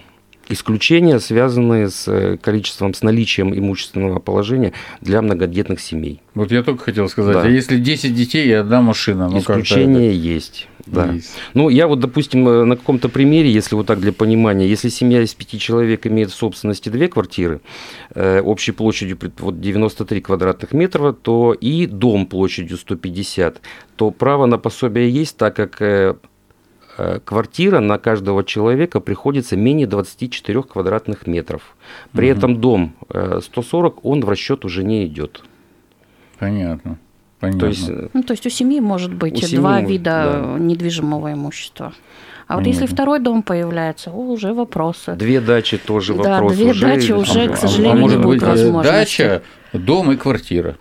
исключения, 0.50 1.20
связанные 1.20 1.90
с 1.90 2.08
э, 2.08 2.38
количеством, 2.38 2.94
с 2.94 3.04
наличием 3.04 3.58
имущественного 3.58 4.20
положения 4.20 4.74
для 5.02 5.22
многодетных 5.22 5.80
семей. 5.80 6.22
Вот 6.34 6.52
я 6.52 6.64
только 6.64 6.84
хотел 6.86 7.08
сказать, 7.10 7.36
да. 7.36 7.44
а 7.44 7.48
если 7.48 7.78
10 7.78 8.14
детей 8.14 8.48
и 8.48 8.52
одна 8.52 8.82
машина? 8.82 9.30
Ну, 9.30 9.40
Исключение 9.40 10.16
есть. 10.16 10.68
Да. 10.86 11.12
Есть. 11.12 11.32
Ну, 11.54 11.70
я 11.70 11.88
вот, 11.88 12.00
допустим, 12.00 12.48
э, 12.48 12.64
на 12.66 12.76
каком-то 12.76 13.10
примере, 13.10 13.52
если 13.52 13.76
вот 13.76 13.86
так 13.86 14.00
для 14.00 14.12
понимания, 14.12 14.68
если 14.68 14.90
семья 14.90 15.22
из 15.22 15.34
пяти 15.34 15.60
человек 15.60 16.08
имеет 16.08 16.32
в 16.32 16.36
собственности 16.36 16.90
две 16.90 17.08
квартиры, 17.08 17.62
э, 18.16 18.42
общей 18.42 18.72
площадью 18.72 19.20
вот 19.38 19.60
93 19.60 20.22
квадратных 20.22 20.74
метра, 20.74 21.14
то 21.14 21.54
и 21.54 21.86
дом 21.86 22.26
площадью 22.26 22.78
150, 22.78 23.62
то 23.96 24.12
право 24.12 24.46
на 24.48 24.58
пособие 24.58 25.10
есть, 25.10 25.38
так 25.38 25.56
как 25.56 26.20
квартира 27.24 27.80
на 27.80 27.98
каждого 27.98 28.44
человека 28.44 29.00
приходится 29.00 29.56
менее 29.56 29.88
24 29.88 30.64
квадратных 30.64 31.28
метров. 31.28 31.76
При 32.12 32.32
угу. 32.32 32.38
этом 32.38 32.62
дом 32.62 32.94
140, 33.10 33.96
э, 33.96 34.00
он 34.04 34.22
в 34.22 34.30
расчет 34.30 34.66
уже 34.66 34.84
не 34.84 35.06
идет. 35.06 35.44
Понятно. 36.40 36.98
Понятно. 37.40 37.60
То 37.60 37.68
есть, 37.68 37.90
э, 37.90 38.10
ну, 38.14 38.24
то 38.24 38.34
есть 38.34 38.46
у 38.46 38.50
семьи 38.50 38.80
может 38.80 39.14
быть 39.14 39.44
у 39.44 39.56
два 39.56 39.80
семьи, 39.80 39.92
вида 39.92 40.42
да. 40.44 40.60
недвижимого 40.60 41.34
имущества. 41.34 41.94
А 42.48 42.58
вот 42.58 42.66
если 42.66 42.88
второй 42.88 43.20
дом 43.20 43.44
появляется, 43.44 44.10
о, 44.10 44.32
уже 44.32 44.54
вопросы. 44.54 45.14
Две 45.14 45.40
дачи 45.40 45.78
тоже 45.78 46.16
да, 46.16 46.42
вопрос. 46.42 46.56
Две 46.56 46.72
уже, 46.72 46.82
дачи 46.82 47.12
уже, 47.12 47.44
а, 47.44 47.50
к 47.50 47.58
сожалению, 47.58 47.94
а, 47.94 47.98
а 47.98 48.00
может 48.00 48.18
не 48.18 48.24
будет 48.24 48.42
возможности. 48.42 48.92
дача, 48.92 49.44
дом 49.72 50.12
и 50.12 50.16
квартира. 50.16 50.76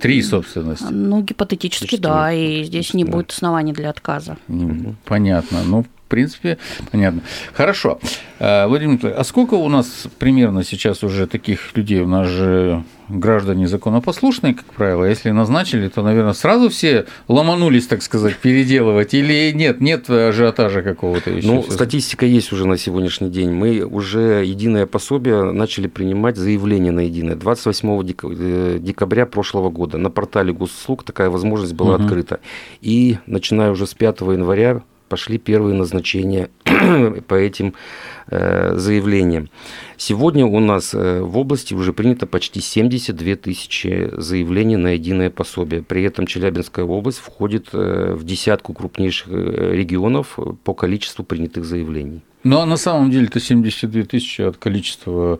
Три 0.00 0.22
собственности. 0.22 0.86
Ну, 0.90 1.22
гипотетически, 1.22 1.84
Почти. 1.84 1.98
да, 1.98 2.32
и 2.32 2.64
здесь 2.64 2.94
не 2.94 3.04
будет 3.04 3.30
оснований 3.30 3.72
для 3.72 3.90
отказа. 3.90 4.36
М, 4.48 4.96
Понятно. 5.04 5.58
Ну, 5.64 5.84
принципе, 6.14 6.58
понятно. 6.92 7.20
Хорошо. 7.52 7.98
Э, 8.38 8.66
Владимир 8.66 8.94
Николаевич, 8.94 9.20
а 9.20 9.24
сколько 9.24 9.54
у 9.54 9.68
нас 9.68 10.06
примерно 10.18 10.62
сейчас 10.64 11.02
уже 11.02 11.26
таких 11.26 11.76
людей? 11.76 12.00
У 12.00 12.06
нас 12.08 12.28
же 12.28 12.84
граждане 13.08 13.66
законопослушные, 13.68 14.54
как 14.54 14.64
правило. 14.66 15.04
Если 15.04 15.30
назначили, 15.30 15.88
то, 15.88 16.02
наверное, 16.02 16.32
сразу 16.32 16.68
все 16.70 17.04
ломанулись, 17.28 17.86
так 17.86 18.02
сказать, 18.02 18.36
переделывать. 18.36 19.12
Или 19.14 19.52
нет, 19.54 19.80
нет 19.80 20.08
ажиотажа 20.08 20.82
какого-то 20.82 21.30
еще? 21.30 21.46
Ну, 21.46 21.62
статистика 21.68 22.24
есть 22.26 22.52
уже 22.52 22.66
на 22.66 22.78
сегодняшний 22.78 23.28
день. 23.30 23.50
Мы 23.50 23.82
уже 23.84 24.44
единое 24.46 24.86
пособие 24.86 25.52
начали 25.52 25.86
принимать 25.88 26.36
заявление 26.36 26.92
на 26.92 27.00
единое 27.00 27.34
28 27.36 28.02
дек- 28.04 28.24
э, 28.24 28.78
декабря 28.80 29.26
прошлого 29.26 29.68
года. 29.70 29.98
На 29.98 30.10
портале 30.10 30.52
госуслуг 30.52 31.02
такая 31.04 31.28
возможность 31.28 31.74
была 31.74 31.96
Мгм. 31.98 32.04
открыта. 32.06 32.40
И 32.80 33.18
начиная 33.26 33.70
уже 33.70 33.86
с 33.86 33.94
5 33.94 34.32
января 34.32 34.82
пошли 35.14 35.38
первые 35.38 35.76
назначения 35.76 36.50
по 37.28 37.36
этим 37.36 37.74
э, 38.26 38.74
заявлениям. 38.76 39.48
Сегодня 39.96 40.44
у 40.44 40.58
нас 40.58 40.92
э, 40.92 41.20
в 41.20 41.38
области 41.38 41.72
уже 41.72 41.92
принято 41.92 42.26
почти 42.26 42.60
72 42.60 43.36
тысячи 43.36 44.10
заявлений 44.16 44.76
на 44.76 44.88
единое 44.94 45.30
пособие. 45.30 45.82
При 45.82 46.02
этом 46.02 46.26
Челябинская 46.26 46.84
область 46.84 47.18
входит 47.18 47.68
э, 47.72 48.14
в 48.18 48.24
десятку 48.24 48.74
крупнейших 48.74 49.28
регионов 49.28 50.36
по 50.64 50.74
количеству 50.74 51.24
принятых 51.24 51.64
заявлений. 51.64 52.22
Ну, 52.42 52.58
а 52.58 52.66
на 52.66 52.76
самом 52.76 53.12
деле 53.12 53.26
это 53.26 53.38
72 53.38 54.02
тысячи 54.02 54.42
от 54.42 54.56
количества, 54.56 55.38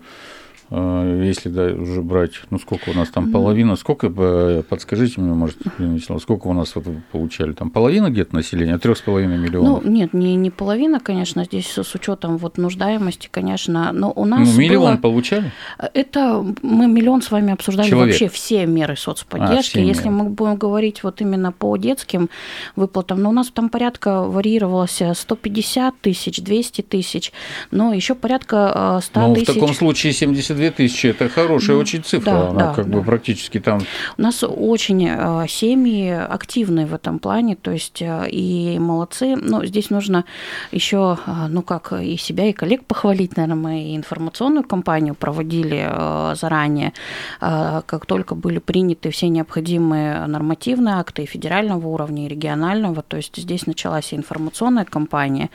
если 0.71 1.49
да, 1.51 1.67
уже 1.67 2.03
брать, 2.03 2.33
ну, 2.51 2.59
сколько 2.59 2.91
у 2.91 2.95
нас 2.95 3.09
там, 3.11 3.31
половина, 3.31 3.77
сколько, 3.77 4.13
э, 4.17 4.63
подскажите 4.69 5.21
мне, 5.21 5.33
может, 5.35 5.59
Вячеславовна, 5.79 6.21
сколько 6.23 6.47
у 6.49 6.53
нас 6.53 6.75
вот 6.75 6.87
вы 6.87 7.03
получали, 7.13 7.53
там 7.53 7.71
половина 7.71 8.11
где-то 8.11 8.35
населения, 8.35 8.79
трех 8.79 8.97
с 8.99 9.01
половиной 9.03 9.37
Ну, 9.39 9.43
миллионов? 9.45 9.85
нет, 9.85 10.15
не, 10.15 10.35
не 10.37 10.51
половина, 10.51 11.01
конечно, 11.01 11.45
здесь 11.45 11.67
с, 11.69 11.95
учетом 11.95 12.39
вот 12.39 12.57
нуждаемости, 12.59 13.29
конечно, 13.31 13.93
но 13.93 14.13
у 14.15 14.25
нас 14.25 14.49
Ну, 14.53 14.59
миллион 14.61 14.95
было- 14.95 15.01
получали? 15.01 15.53
Это 15.93 16.45
мы 16.63 16.87
миллион 16.87 17.23
с 17.23 17.31
вами 17.31 17.53
обсуждали 17.53 17.89
Человек. 17.89 18.15
вообще 18.15 18.29
все 18.29 18.67
меры 18.67 18.97
соцподдержки. 18.97 19.77
А, 19.79 19.81
все 19.81 19.85
Если 19.87 20.09
меры. 20.09 20.25
мы 20.25 20.31
будем 20.31 20.57
говорить 20.57 21.03
вот 21.03 21.21
именно 21.21 21.53
по 21.53 21.77
детским 21.77 22.29
выплатам, 22.77 23.21
но 23.23 23.29
у 23.29 23.33
нас 23.33 23.51
там 23.51 23.69
порядка 23.69 24.23
варьировалось 24.25 25.01
э, 25.03 25.15
150 25.15 25.95
тысяч, 26.01 26.41
200 26.43 26.83
тысяч, 26.83 27.33
но 27.71 27.93
еще 27.93 28.15
порядка 28.15 28.99
э, 28.99 29.05
100 29.05 29.21
Ну, 29.21 29.31
в 29.33 29.35
тысяч. 29.35 29.47
таком 29.55 29.75
случае 29.75 30.13
72 30.13 30.64
тысячи– 30.71 31.07
это 31.09 31.29
хорошая 31.29 31.77
Ну, 31.77 31.83
очень 31.83 32.03
цифра, 32.03 32.31
да, 32.31 32.49
она 32.49 32.67
да, 32.67 32.75
как 32.75 32.89
да. 32.89 32.99
бы 32.99 33.05
практически 33.05 33.61
там… 33.61 33.81
У 34.19 34.23
нас 34.23 34.43
очень 34.43 35.07
э, 35.09 35.47
семьи 35.49 36.11
активные 36.11 36.87
в 36.87 36.95
этом 36.95 37.19
плане, 37.19 37.57
то 37.57 37.71
есть 37.71 38.03
э, 38.03 38.29
и 38.31 38.79
молодцы. 38.79 39.37
Но 39.37 39.65
здесь 39.65 39.91
нужно 39.91 40.25
еще, 40.73 41.19
э, 41.27 41.47
ну 41.49 41.63
как 41.63 41.93
и 41.93 42.17
себя, 42.17 42.47
и 42.47 42.53
коллег 42.53 42.85
похвалить, 42.85 43.37
наверное, 43.37 43.63
мы 43.63 43.97
информационную 43.97 44.65
кампанию 44.65 45.15
проводили 45.15 45.89
заранее, 46.35 46.93
как 47.41 48.07
только 48.07 48.35
были 48.35 48.59
приняты 48.59 49.11
все 49.11 49.29
необходимые 49.29 50.27
нормативные 50.27 50.97
акты 50.97 51.23
и 51.23 51.27
федерального 51.27 51.87
уровня, 51.87 52.27
и 52.27 52.29
регионального, 52.29 53.03
то 53.03 53.17
есть 53.17 53.37
здесь 53.37 53.67
началась 53.67 54.13
и 54.13 54.17
информационная 54.17 54.85
кампания, 54.85 55.51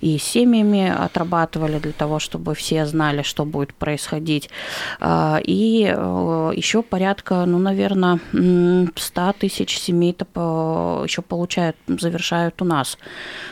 и 0.00 0.18
с 0.18 0.22
семьями 0.22 0.88
отрабатывали 0.88 1.78
для 1.78 1.92
того, 1.92 2.18
чтобы 2.18 2.54
все 2.54 2.86
знали, 2.86 3.22
что 3.22 3.44
будет 3.44 3.74
происходить. 3.74 4.41
А, 5.00 5.40
И 5.44 5.80
еще 6.56 6.82
порядка, 6.82 7.44
ну, 7.46 7.58
наверное, 7.58 8.20
100 8.32 9.32
тысяч 9.38 9.78
семей-то 9.78 11.02
еще 11.04 11.22
получают, 11.22 11.76
завершают 11.86 12.60
у 12.62 12.64
нас 12.64 12.98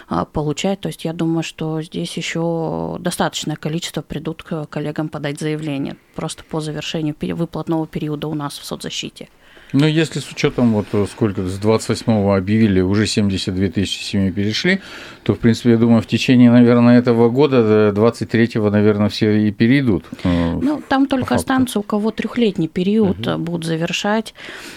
а, 0.08 0.24
получать. 0.24 0.80
То 0.80 0.88
есть 0.88 1.04
я 1.04 1.12
думаю, 1.12 1.42
что 1.42 1.82
здесь 1.82 2.16
еще 2.16 2.96
достаточное 3.00 3.56
количество 3.56 4.02
придут 4.02 4.42
к 4.42 4.66
коллегам 4.66 5.08
подать 5.08 5.40
заявление 5.40 5.96
просто 6.14 6.44
по 6.44 6.60
завершению 6.60 7.16
выплатного 7.34 7.86
периода 7.86 8.28
у 8.28 8.34
нас 8.34 8.58
в 8.58 8.64
соцзащите. 8.64 9.28
Ну, 9.72 9.86
если 9.86 10.20
с 10.20 10.30
учетом 10.30 10.72
вот 10.72 10.86
э, 10.92 11.06
сколько 11.10 11.42
с 11.46 11.58
28-го 11.60 12.34
объявили, 12.34 12.80
уже 12.80 13.06
72 13.06 13.68
тысячи 13.68 14.02
семей 14.02 14.32
перешли, 14.32 14.80
то, 15.22 15.34
в 15.34 15.38
принципе, 15.38 15.70
я 15.70 15.76
думаю, 15.76 16.02
в 16.02 16.06
течение, 16.06 16.50
наверное, 16.50 16.98
этого 16.98 17.28
года, 17.30 17.92
до 17.92 18.00
23-го, 18.00 18.70
наверное, 18.70 19.08
все 19.08 19.46
и 19.46 19.52
перейдут. 19.52 20.04
э, 20.24 20.58
Ну, 20.60 20.82
там 20.88 21.06
только 21.06 21.34
останутся, 21.34 21.78
у 21.78 21.82
кого 21.82 22.10
трехлетний 22.10 22.68
период 22.68 23.26
э, 23.26 23.36
будут 23.36 23.64
завершать. 23.64 24.34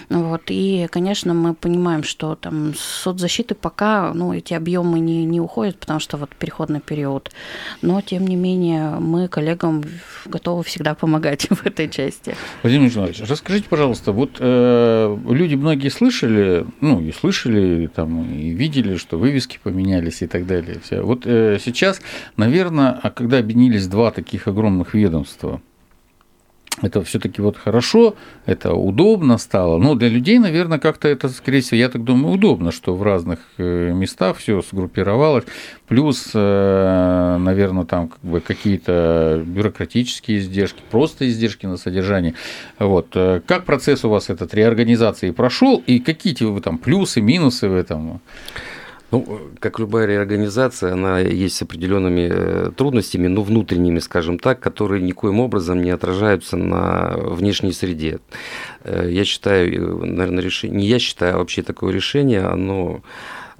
Вот, 0.09 0.43
и, 0.49 0.87
конечно, 0.91 1.33
мы 1.33 1.53
понимаем, 1.55 2.03
что 2.03 2.35
там 2.35 2.73
соцзащиты 2.77 3.55
пока 3.55 4.11
ну, 4.13 4.33
эти 4.33 4.53
объемы 4.53 4.99
не, 4.99 5.25
не 5.25 5.39
уходят, 5.41 5.77
потому 5.79 5.99
что 5.99 6.17
вот 6.17 6.29
переходный 6.35 6.81
период. 6.81 7.31
Но, 7.81 8.01
тем 8.01 8.27
не 8.27 8.35
менее, 8.35 8.97
мы 8.99 9.27
коллегам 9.27 9.83
готовы 10.25 10.63
всегда 10.63 10.93
помогать 10.93 11.43
в 11.49 11.65
этой 11.65 11.89
части. 11.89 12.35
Владимир 12.61 12.89
Николаевич, 12.89 13.21
расскажите, 13.27 13.67
пожалуйста, 13.69 14.11
вот 14.11 14.37
э, 14.39 14.82
люди 15.27 15.55
многие 15.55 15.89
слышали, 15.89 16.65
ну 16.81 17.01
и 17.01 17.11
слышали, 17.11 17.87
там, 17.87 18.23
и 18.31 18.49
видели, 18.49 18.97
что 18.97 19.17
вывески 19.17 19.59
поменялись 19.61 20.21
и 20.21 20.27
так 20.27 20.45
далее. 20.45 20.79
Вся. 20.83 21.01
Вот 21.01 21.23
э, 21.25 21.57
сейчас, 21.63 22.01
наверное, 22.37 22.99
а 23.01 23.09
когда 23.09 23.39
объединились 23.39 23.87
два 23.87 24.11
таких 24.11 24.47
огромных 24.47 24.93
ведомства, 24.93 25.61
это 26.81 27.03
все-таки 27.03 27.41
вот 27.41 27.57
хорошо, 27.57 28.15
это 28.45 28.73
удобно 28.73 29.37
стало. 29.37 29.77
Но 29.77 29.95
для 29.95 30.09
людей, 30.09 30.39
наверное, 30.39 30.79
как-то 30.79 31.07
это, 31.07 31.29
скорее 31.29 31.61
всего, 31.61 31.77
я 31.77 31.89
так 31.89 32.03
думаю, 32.03 32.35
удобно, 32.35 32.71
что 32.71 32.95
в 32.95 33.03
разных 33.03 33.39
э, 33.57 33.91
местах 33.93 34.37
все 34.37 34.61
сгруппировалось. 34.61 35.45
Плюс, 35.87 36.31
э, 36.33 37.37
наверное, 37.39 37.85
там 37.85 38.09
как 38.09 38.19
бы 38.21 38.41
какие-то 38.41 39.43
бюрократические 39.45 40.39
издержки, 40.39 40.81
просто 40.89 41.27
издержки 41.29 41.65
на 41.65 41.77
содержание. 41.77 42.33
Вот. 42.79 43.07
Э, 43.15 43.41
Как 43.45 43.65
процесс 43.65 44.03
у 44.03 44.09
вас 44.09 44.29
этот 44.29 44.53
реорганизации 44.53 45.31
прошел 45.31 45.81
и 45.85 45.99
какие 45.99 46.33
вы 46.43 46.59
там 46.61 46.77
плюсы, 46.77 47.21
минусы 47.21 47.69
в 47.69 47.75
этом? 47.75 48.19
Ну, 49.13 49.27
как 49.59 49.77
любая 49.77 50.07
реорганизация, 50.07 50.93
она 50.93 51.19
есть 51.19 51.55
с 51.57 51.61
определенными 51.61 52.29
э, 52.31 52.71
трудностями, 52.75 53.27
но 53.27 53.43
внутренними, 53.43 53.99
скажем 53.99 54.39
так, 54.39 54.59
которые 54.59 55.03
никоим 55.03 55.39
образом 55.39 55.83
не 55.83 55.91
отражаются 55.91 56.57
на 56.57 57.13
внешней 57.15 57.73
среде. 57.73 58.21
Э, 58.83 59.07
Я 59.07 59.23
считаю, 59.23 60.01
э, 60.01 60.05
наверное, 60.05 60.43
решение, 60.43 60.79
не 60.79 60.87
я 60.87 60.97
считаю, 60.97 61.35
а 61.35 61.37
вообще 61.37 61.61
такое 61.61 61.93
решение, 61.93 62.41
оно 62.41 63.03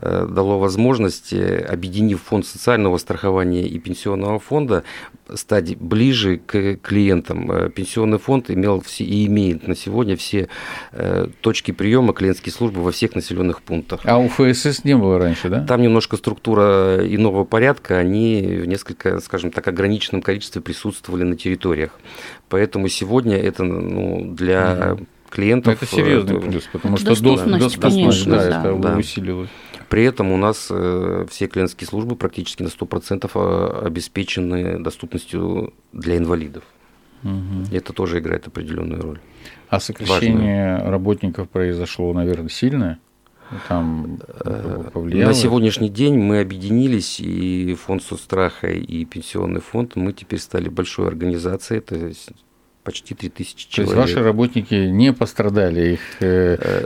дало 0.01 0.59
возможность, 0.59 1.33
э, 1.33 1.59
объединив 1.59 2.21
фонд 2.21 2.45
социального 2.45 2.97
страхования 2.97 3.63
и 3.67 3.79
пенсионного 3.79 4.39
фонда, 4.39 4.83
стать 5.33 5.77
ближе 5.77 6.37
к 6.37 6.75
клиентам. 6.77 7.51
Э, 7.51 7.69
Пенсионный 7.69 8.17
фонд 8.19 8.49
имел 8.51 8.81
все, 8.81 9.03
и 9.03 9.25
имеет 9.27 9.67
на 9.67 9.75
сегодня 9.75 10.15
все 10.17 10.47
э, 10.91 11.27
точки 11.41 11.71
приема 11.71 12.13
клиентские 12.13 12.53
службы 12.53 12.81
во 12.81 12.91
всех 12.91 13.15
населенных 13.15 13.61
пунктах. 13.61 14.01
А 14.03 14.17
у 14.17 14.27
ФСС 14.27 14.83
не 14.83 14.95
было 14.95 15.17
раньше, 15.19 15.49
да? 15.49 15.65
Там 15.65 15.81
немножко 15.81 16.17
структура 16.17 16.99
иного 17.03 17.43
порядка, 17.43 17.97
они 17.97 18.41
в 18.63 18.65
несколько, 18.65 19.19
скажем 19.19 19.51
так, 19.51 19.67
ограниченном 19.67 20.21
количестве 20.21 20.61
присутствовали 20.61 21.23
на 21.23 21.35
территориях. 21.35 21.91
Поэтому 22.49 22.87
сегодня 22.87 23.37
это 23.37 23.63
ну, 23.63 24.33
для 24.33 24.97
клиентов... 25.29 25.81
Это 25.81 25.85
серьезный 25.91 26.37
э, 26.37 26.39
плюс, 26.39 26.69
потому 26.71 26.95
Это 26.95 27.15
что 27.15 27.23
дос- 27.25 27.35
доступность, 27.37 27.63
доступность, 27.63 27.95
конечно, 27.95 28.31
да, 28.37 28.49
да. 28.49 28.69
это 28.69 28.77
Да. 28.79 28.97
усилилось. 28.97 29.49
При 29.93 30.05
этом 30.05 30.31
у 30.31 30.37
нас 30.37 30.69
э, 30.71 31.27
все 31.29 31.45
клиентские 31.45 31.87
службы 31.87 32.15
практически 32.15 32.63
на 32.63 32.69
100% 32.69 33.29
э, 33.31 33.85
обеспечены 33.85 34.79
доступностью 34.79 35.71
для 35.91 36.17
инвалидов. 36.17 36.63
Мгм. 37.21 37.67
Это 37.71 37.93
тоже 37.93 38.17
играет 38.17 38.47
определенную 38.47 39.03
роль. 39.03 39.19
А 39.69 39.79
сокращение 39.79 40.77
работников 40.77 41.47
произошло, 41.47 42.11
наверное, 42.11 42.49
сильное? 42.49 42.97
Там 43.67 44.19
повлияло? 44.91 45.29
На 45.29 45.35
сегодняшний 45.35 45.89
день 45.89 46.17
мы 46.17 46.39
объединились, 46.39 47.19
и 47.19 47.75
фонд 47.75 48.01
соцстраха, 48.01 48.69
и 48.69 49.05
пенсионный 49.05 49.61
фонд, 49.61 49.95
мы 49.95 50.11
теперь 50.13 50.39
стали 50.39 50.69
большой 50.69 51.07
организацией, 51.07 51.77
это 51.77 52.11
почти 52.83 53.15
3000 53.15 53.53
То 53.55 53.81
есть 53.81 53.91
человек. 53.91 53.95
ваши 53.95 54.23
работники 54.23 54.73
не 54.75 55.13
пострадали, 55.13 55.93
их 55.93 55.99
э, 56.19 56.83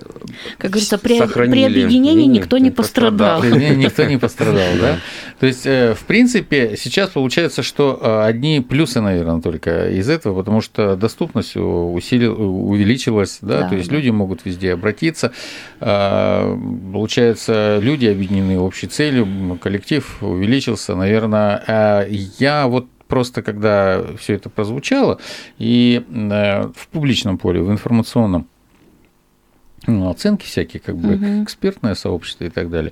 Как 0.57 0.71
говорится, 0.71 0.97
при, 0.97 1.19
при 1.19 1.63
объединении 1.63 2.25
никто 2.25 2.57
не 2.59 2.69
пострадал. 2.71 3.41
пострадал. 3.41 3.59
ни- 3.71 3.75
никто 3.75 4.03
не 4.03 4.17
пострадал, 4.17 4.67
да? 4.79 4.99
То 5.39 5.47
есть, 5.47 5.65
э, 5.65 5.95
в 5.95 6.05
принципе, 6.05 6.75
сейчас 6.77 7.09
получается, 7.09 7.63
что 7.63 7.99
э, 8.01 8.25
одни 8.25 8.61
плюсы, 8.61 9.01
наверное, 9.01 9.41
только 9.41 9.89
из 9.89 10.07
этого, 10.09 10.37
потому 10.39 10.61
что 10.61 10.95
доступность 10.95 11.55
у- 11.57 11.93
усили- 11.93 12.27
увеличилась, 12.27 13.39
да, 13.41 13.61
Да, 13.61 13.69
то 13.69 13.75
есть 13.75 13.91
люди 13.91 14.09
могут 14.09 14.45
везде 14.45 14.73
обратиться. 14.73 15.31
А, 15.79 16.55
Получается, 16.93 17.79
люди 17.81 18.05
объединены 18.05 18.59
общей 18.59 18.87
целью, 18.87 19.57
коллектив 19.61 20.17
увеличился, 20.21 20.95
наверное. 20.95 22.07
Я 22.39 22.67
вот 22.67 22.87
просто 23.07 23.41
когда 23.41 24.03
все 24.17 24.33
это 24.33 24.49
прозвучало, 24.49 25.19
и 25.57 26.03
э, 26.09 26.71
в 26.75 26.87
публичном 26.89 27.37
поле, 27.37 27.61
в 27.61 27.71
информационном, 27.71 28.47
ну, 29.87 30.09
оценки 30.09 30.45
всякие, 30.45 30.79
как 30.81 30.97
бы 30.97 31.15
Мгм. 31.15 31.43
экспертное 31.43 31.95
сообщество 31.95 32.43
и 32.43 32.49
так 32.49 32.69
далее. 32.69 32.91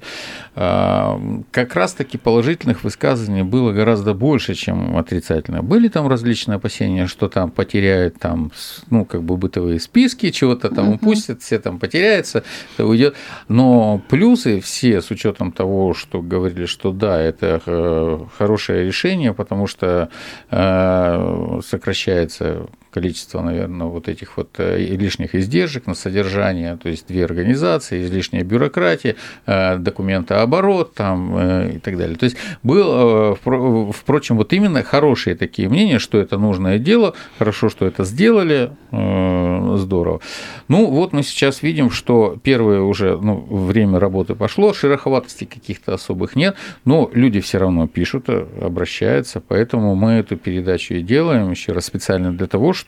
А, 0.55 1.19
Как 1.51 1.75
раз-таки 1.75 2.17
положительных 2.17 2.83
высказываний 2.83 3.43
было 3.43 3.71
гораздо 3.73 4.13
больше, 4.13 4.55
чем 4.55 4.97
отрицательных. 4.97 5.63
Были 5.63 5.89
там 5.89 6.07
различные 6.07 6.55
опасения, 6.55 7.07
что 7.07 7.27
там 7.29 7.51
потеряют 7.51 8.17
там, 8.19 8.51
ну, 8.89 9.05
как 9.05 9.23
бы 9.23 9.35
бытовые 9.37 9.79
списки, 9.79 10.31
чего-то 10.31 10.69
там 10.69 10.85
Мгм. 10.85 10.95
упустят, 10.95 11.41
все 11.41 11.59
там 11.59 11.79
потеряется, 11.79 12.43
это 12.75 12.85
уйдет. 12.87 13.15
Но 13.49 14.01
плюсы 14.09 14.59
все, 14.61 15.01
с 15.01 15.11
учетом 15.11 15.51
того, 15.51 15.93
что 15.93 16.21
говорили, 16.21 16.65
что 16.65 16.91
да, 16.91 17.19
это 17.21 17.61
э, 17.65 18.19
хорошее 18.37 18.85
решение, 18.85 19.33
потому 19.33 19.67
что 19.67 20.09
э, 20.51 21.59
сокращается 21.65 22.67
количество, 22.95 23.41
наверное, 23.41 23.87
вот 23.87 24.07
этих 24.07 24.37
вот 24.37 24.51
э, 24.57 24.77
лишних 24.77 25.35
издержек 25.35 25.85
на 25.85 25.95
содержание, 25.95 26.77
то 26.77 26.87
есть 26.87 27.07
две 27.07 27.25
организации, 27.25 28.01
излишняя 28.03 28.45
бюрократия, 28.45 29.17
э, 29.45 29.77
документооборот 29.77 30.93
там 30.93 31.35
э, 31.37 31.71
и 31.75 31.79
так 31.79 31.97
далее. 31.97 32.15
То 32.15 32.23
есть 32.23 32.37
был, 32.63 32.87
впро- 33.33 33.91
впрочем, 33.91 34.37
вот 34.37 34.53
именно 34.53 34.81
хорошие 34.81 35.35
такие 35.35 35.67
мнения, 35.67 35.99
что 35.99 36.17
это 36.17 36.37
нужное 36.37 36.79
дело, 36.79 37.15
хорошо, 37.37 37.67
что 37.67 37.85
это 37.85 38.05
сделали, 38.05 38.71
здорово. 38.91 40.21
Ну, 40.69 40.85
вот 40.85 41.11
мы 41.11 41.23
сейчас 41.23 41.63
видим, 41.63 41.91
что 41.91 42.37
первое 42.41 42.79
уже 42.79 43.17
ну, 43.17 43.45
время 43.49 43.99
работы 43.99 44.35
пошло, 44.35 44.73
шероховатостей 44.73 45.47
каких-то 45.47 45.93
особых 45.93 46.37
нет, 46.37 46.55
но 46.85 47.09
люди 47.13 47.41
все 47.41 47.57
равно 47.57 47.87
пишут, 47.87 48.29
обращаются, 48.29 49.41
поэтому 49.45 49.95
мы 49.95 50.11
эту 50.13 50.37
передачу 50.37 50.93
и 50.93 51.01
делаем 51.01 51.51
еще 51.51 51.73
раз 51.73 51.85
специально 51.85 52.31
для 52.31 52.47
того, 52.47 52.71
чтобы 52.71 52.84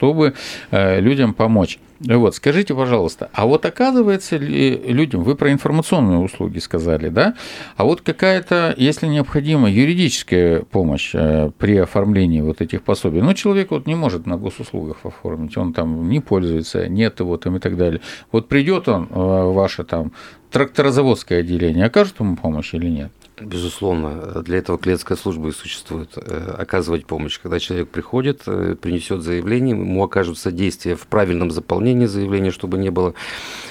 э, 0.71 0.99
людям 0.99 1.33
помочь. 1.33 1.79
Вот, 1.99 2.36
скажите, 2.36 2.75
пожалуйста, 2.75 3.29
а 3.33 3.47
вот 3.47 3.65
оказывается 3.65 4.38
ли 4.38 4.77
людям, 4.77 5.23
вы 5.23 5.36
про 5.36 5.51
информационные 5.51 6.19
услуги 6.19 6.60
сказали, 6.60 7.10
да? 7.10 7.33
А 7.75 7.86
вот 7.86 8.01
какая-то, 8.01 8.75
если 8.77 9.07
необходима 9.07 9.69
юридическая 9.69 10.62
помощь 10.62 11.12
э, 11.15 11.49
при 11.57 11.77
оформлении 11.77 12.41
вот 12.41 12.62
этих 12.62 12.83
пособий, 12.83 13.21
ну, 13.21 13.33
человек 13.33 13.71
вот 13.71 13.88
не 13.88 13.95
может 13.95 14.27
на 14.27 14.38
госуслугах 14.38 14.97
оформить, 15.03 15.57
он 15.57 15.73
там 15.73 16.07
не 16.07 16.19
пользуется, 16.19 16.88
нет 16.88 17.19
его 17.19 17.38
там 17.38 17.57
и 17.57 17.60
так 17.60 17.77
далее. 17.77 18.01
Вот 18.31 18.47
придет 18.47 18.88
он, 18.88 19.07
э, 19.10 19.51
ваше 19.51 19.83
там 19.83 20.12
тракторозаводское 20.51 21.39
отделение, 21.39 21.86
окажет 21.86 22.19
ему 22.19 22.36
помощь 22.36 22.75
или 22.75 22.88
нет? 22.88 23.12
Безусловно, 23.39 24.41
для 24.41 24.58
этого 24.58 24.80
клиентская 24.80 25.15
служба 25.17 25.50
и 25.50 25.52
существует. 25.52 26.10
э, 26.15 26.56
Оказывать 26.58 27.06
помощь. 27.06 27.39
Когда 27.39 27.60
человек 27.60 27.89
приходит, 27.89 28.41
э, 28.47 28.76
принесет 28.82 29.21
заявление, 29.21 29.76
ему 29.78 30.04
окажут 30.04 30.39
содействие 30.39 30.95
в 30.95 31.06
правильном 31.08 31.52
заполнении 31.52 32.08
заявления, 32.08 32.50
чтобы 32.52 32.80
не 32.80 32.89
было 32.89 33.13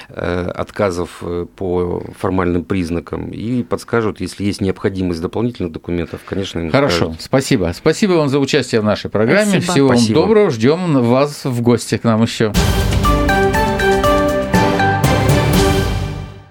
э, 0.09 0.51
отказов 0.55 1.23
по 1.57 2.03
формальным 2.17 2.63
признакам, 2.65 3.31
и 3.31 3.65
подскажут, 3.65 4.21
если 4.21 4.45
есть 4.45 4.61
необходимость 4.61 5.21
дополнительных 5.21 5.73
документов, 5.73 6.21
конечно, 6.25 6.61
им 6.61 6.71
Хорошо, 6.71 7.07
скажут. 7.07 7.23
спасибо. 7.23 7.73
Спасибо 7.77 8.13
вам 8.13 8.29
за 8.29 8.39
участие 8.39 8.81
в 8.81 8.85
нашей 8.85 9.11
программе. 9.11 9.61
Спасибо. 9.61 9.73
Всего 9.73 9.89
Спасибо. 9.89 10.19
вам 10.21 10.29
доброго. 10.29 10.51
Ждем 10.51 11.03
вас 11.03 11.45
в 11.45 11.61
гости 11.63 11.97
к 11.99 12.05
нам 12.05 12.23
еще. 12.23 12.53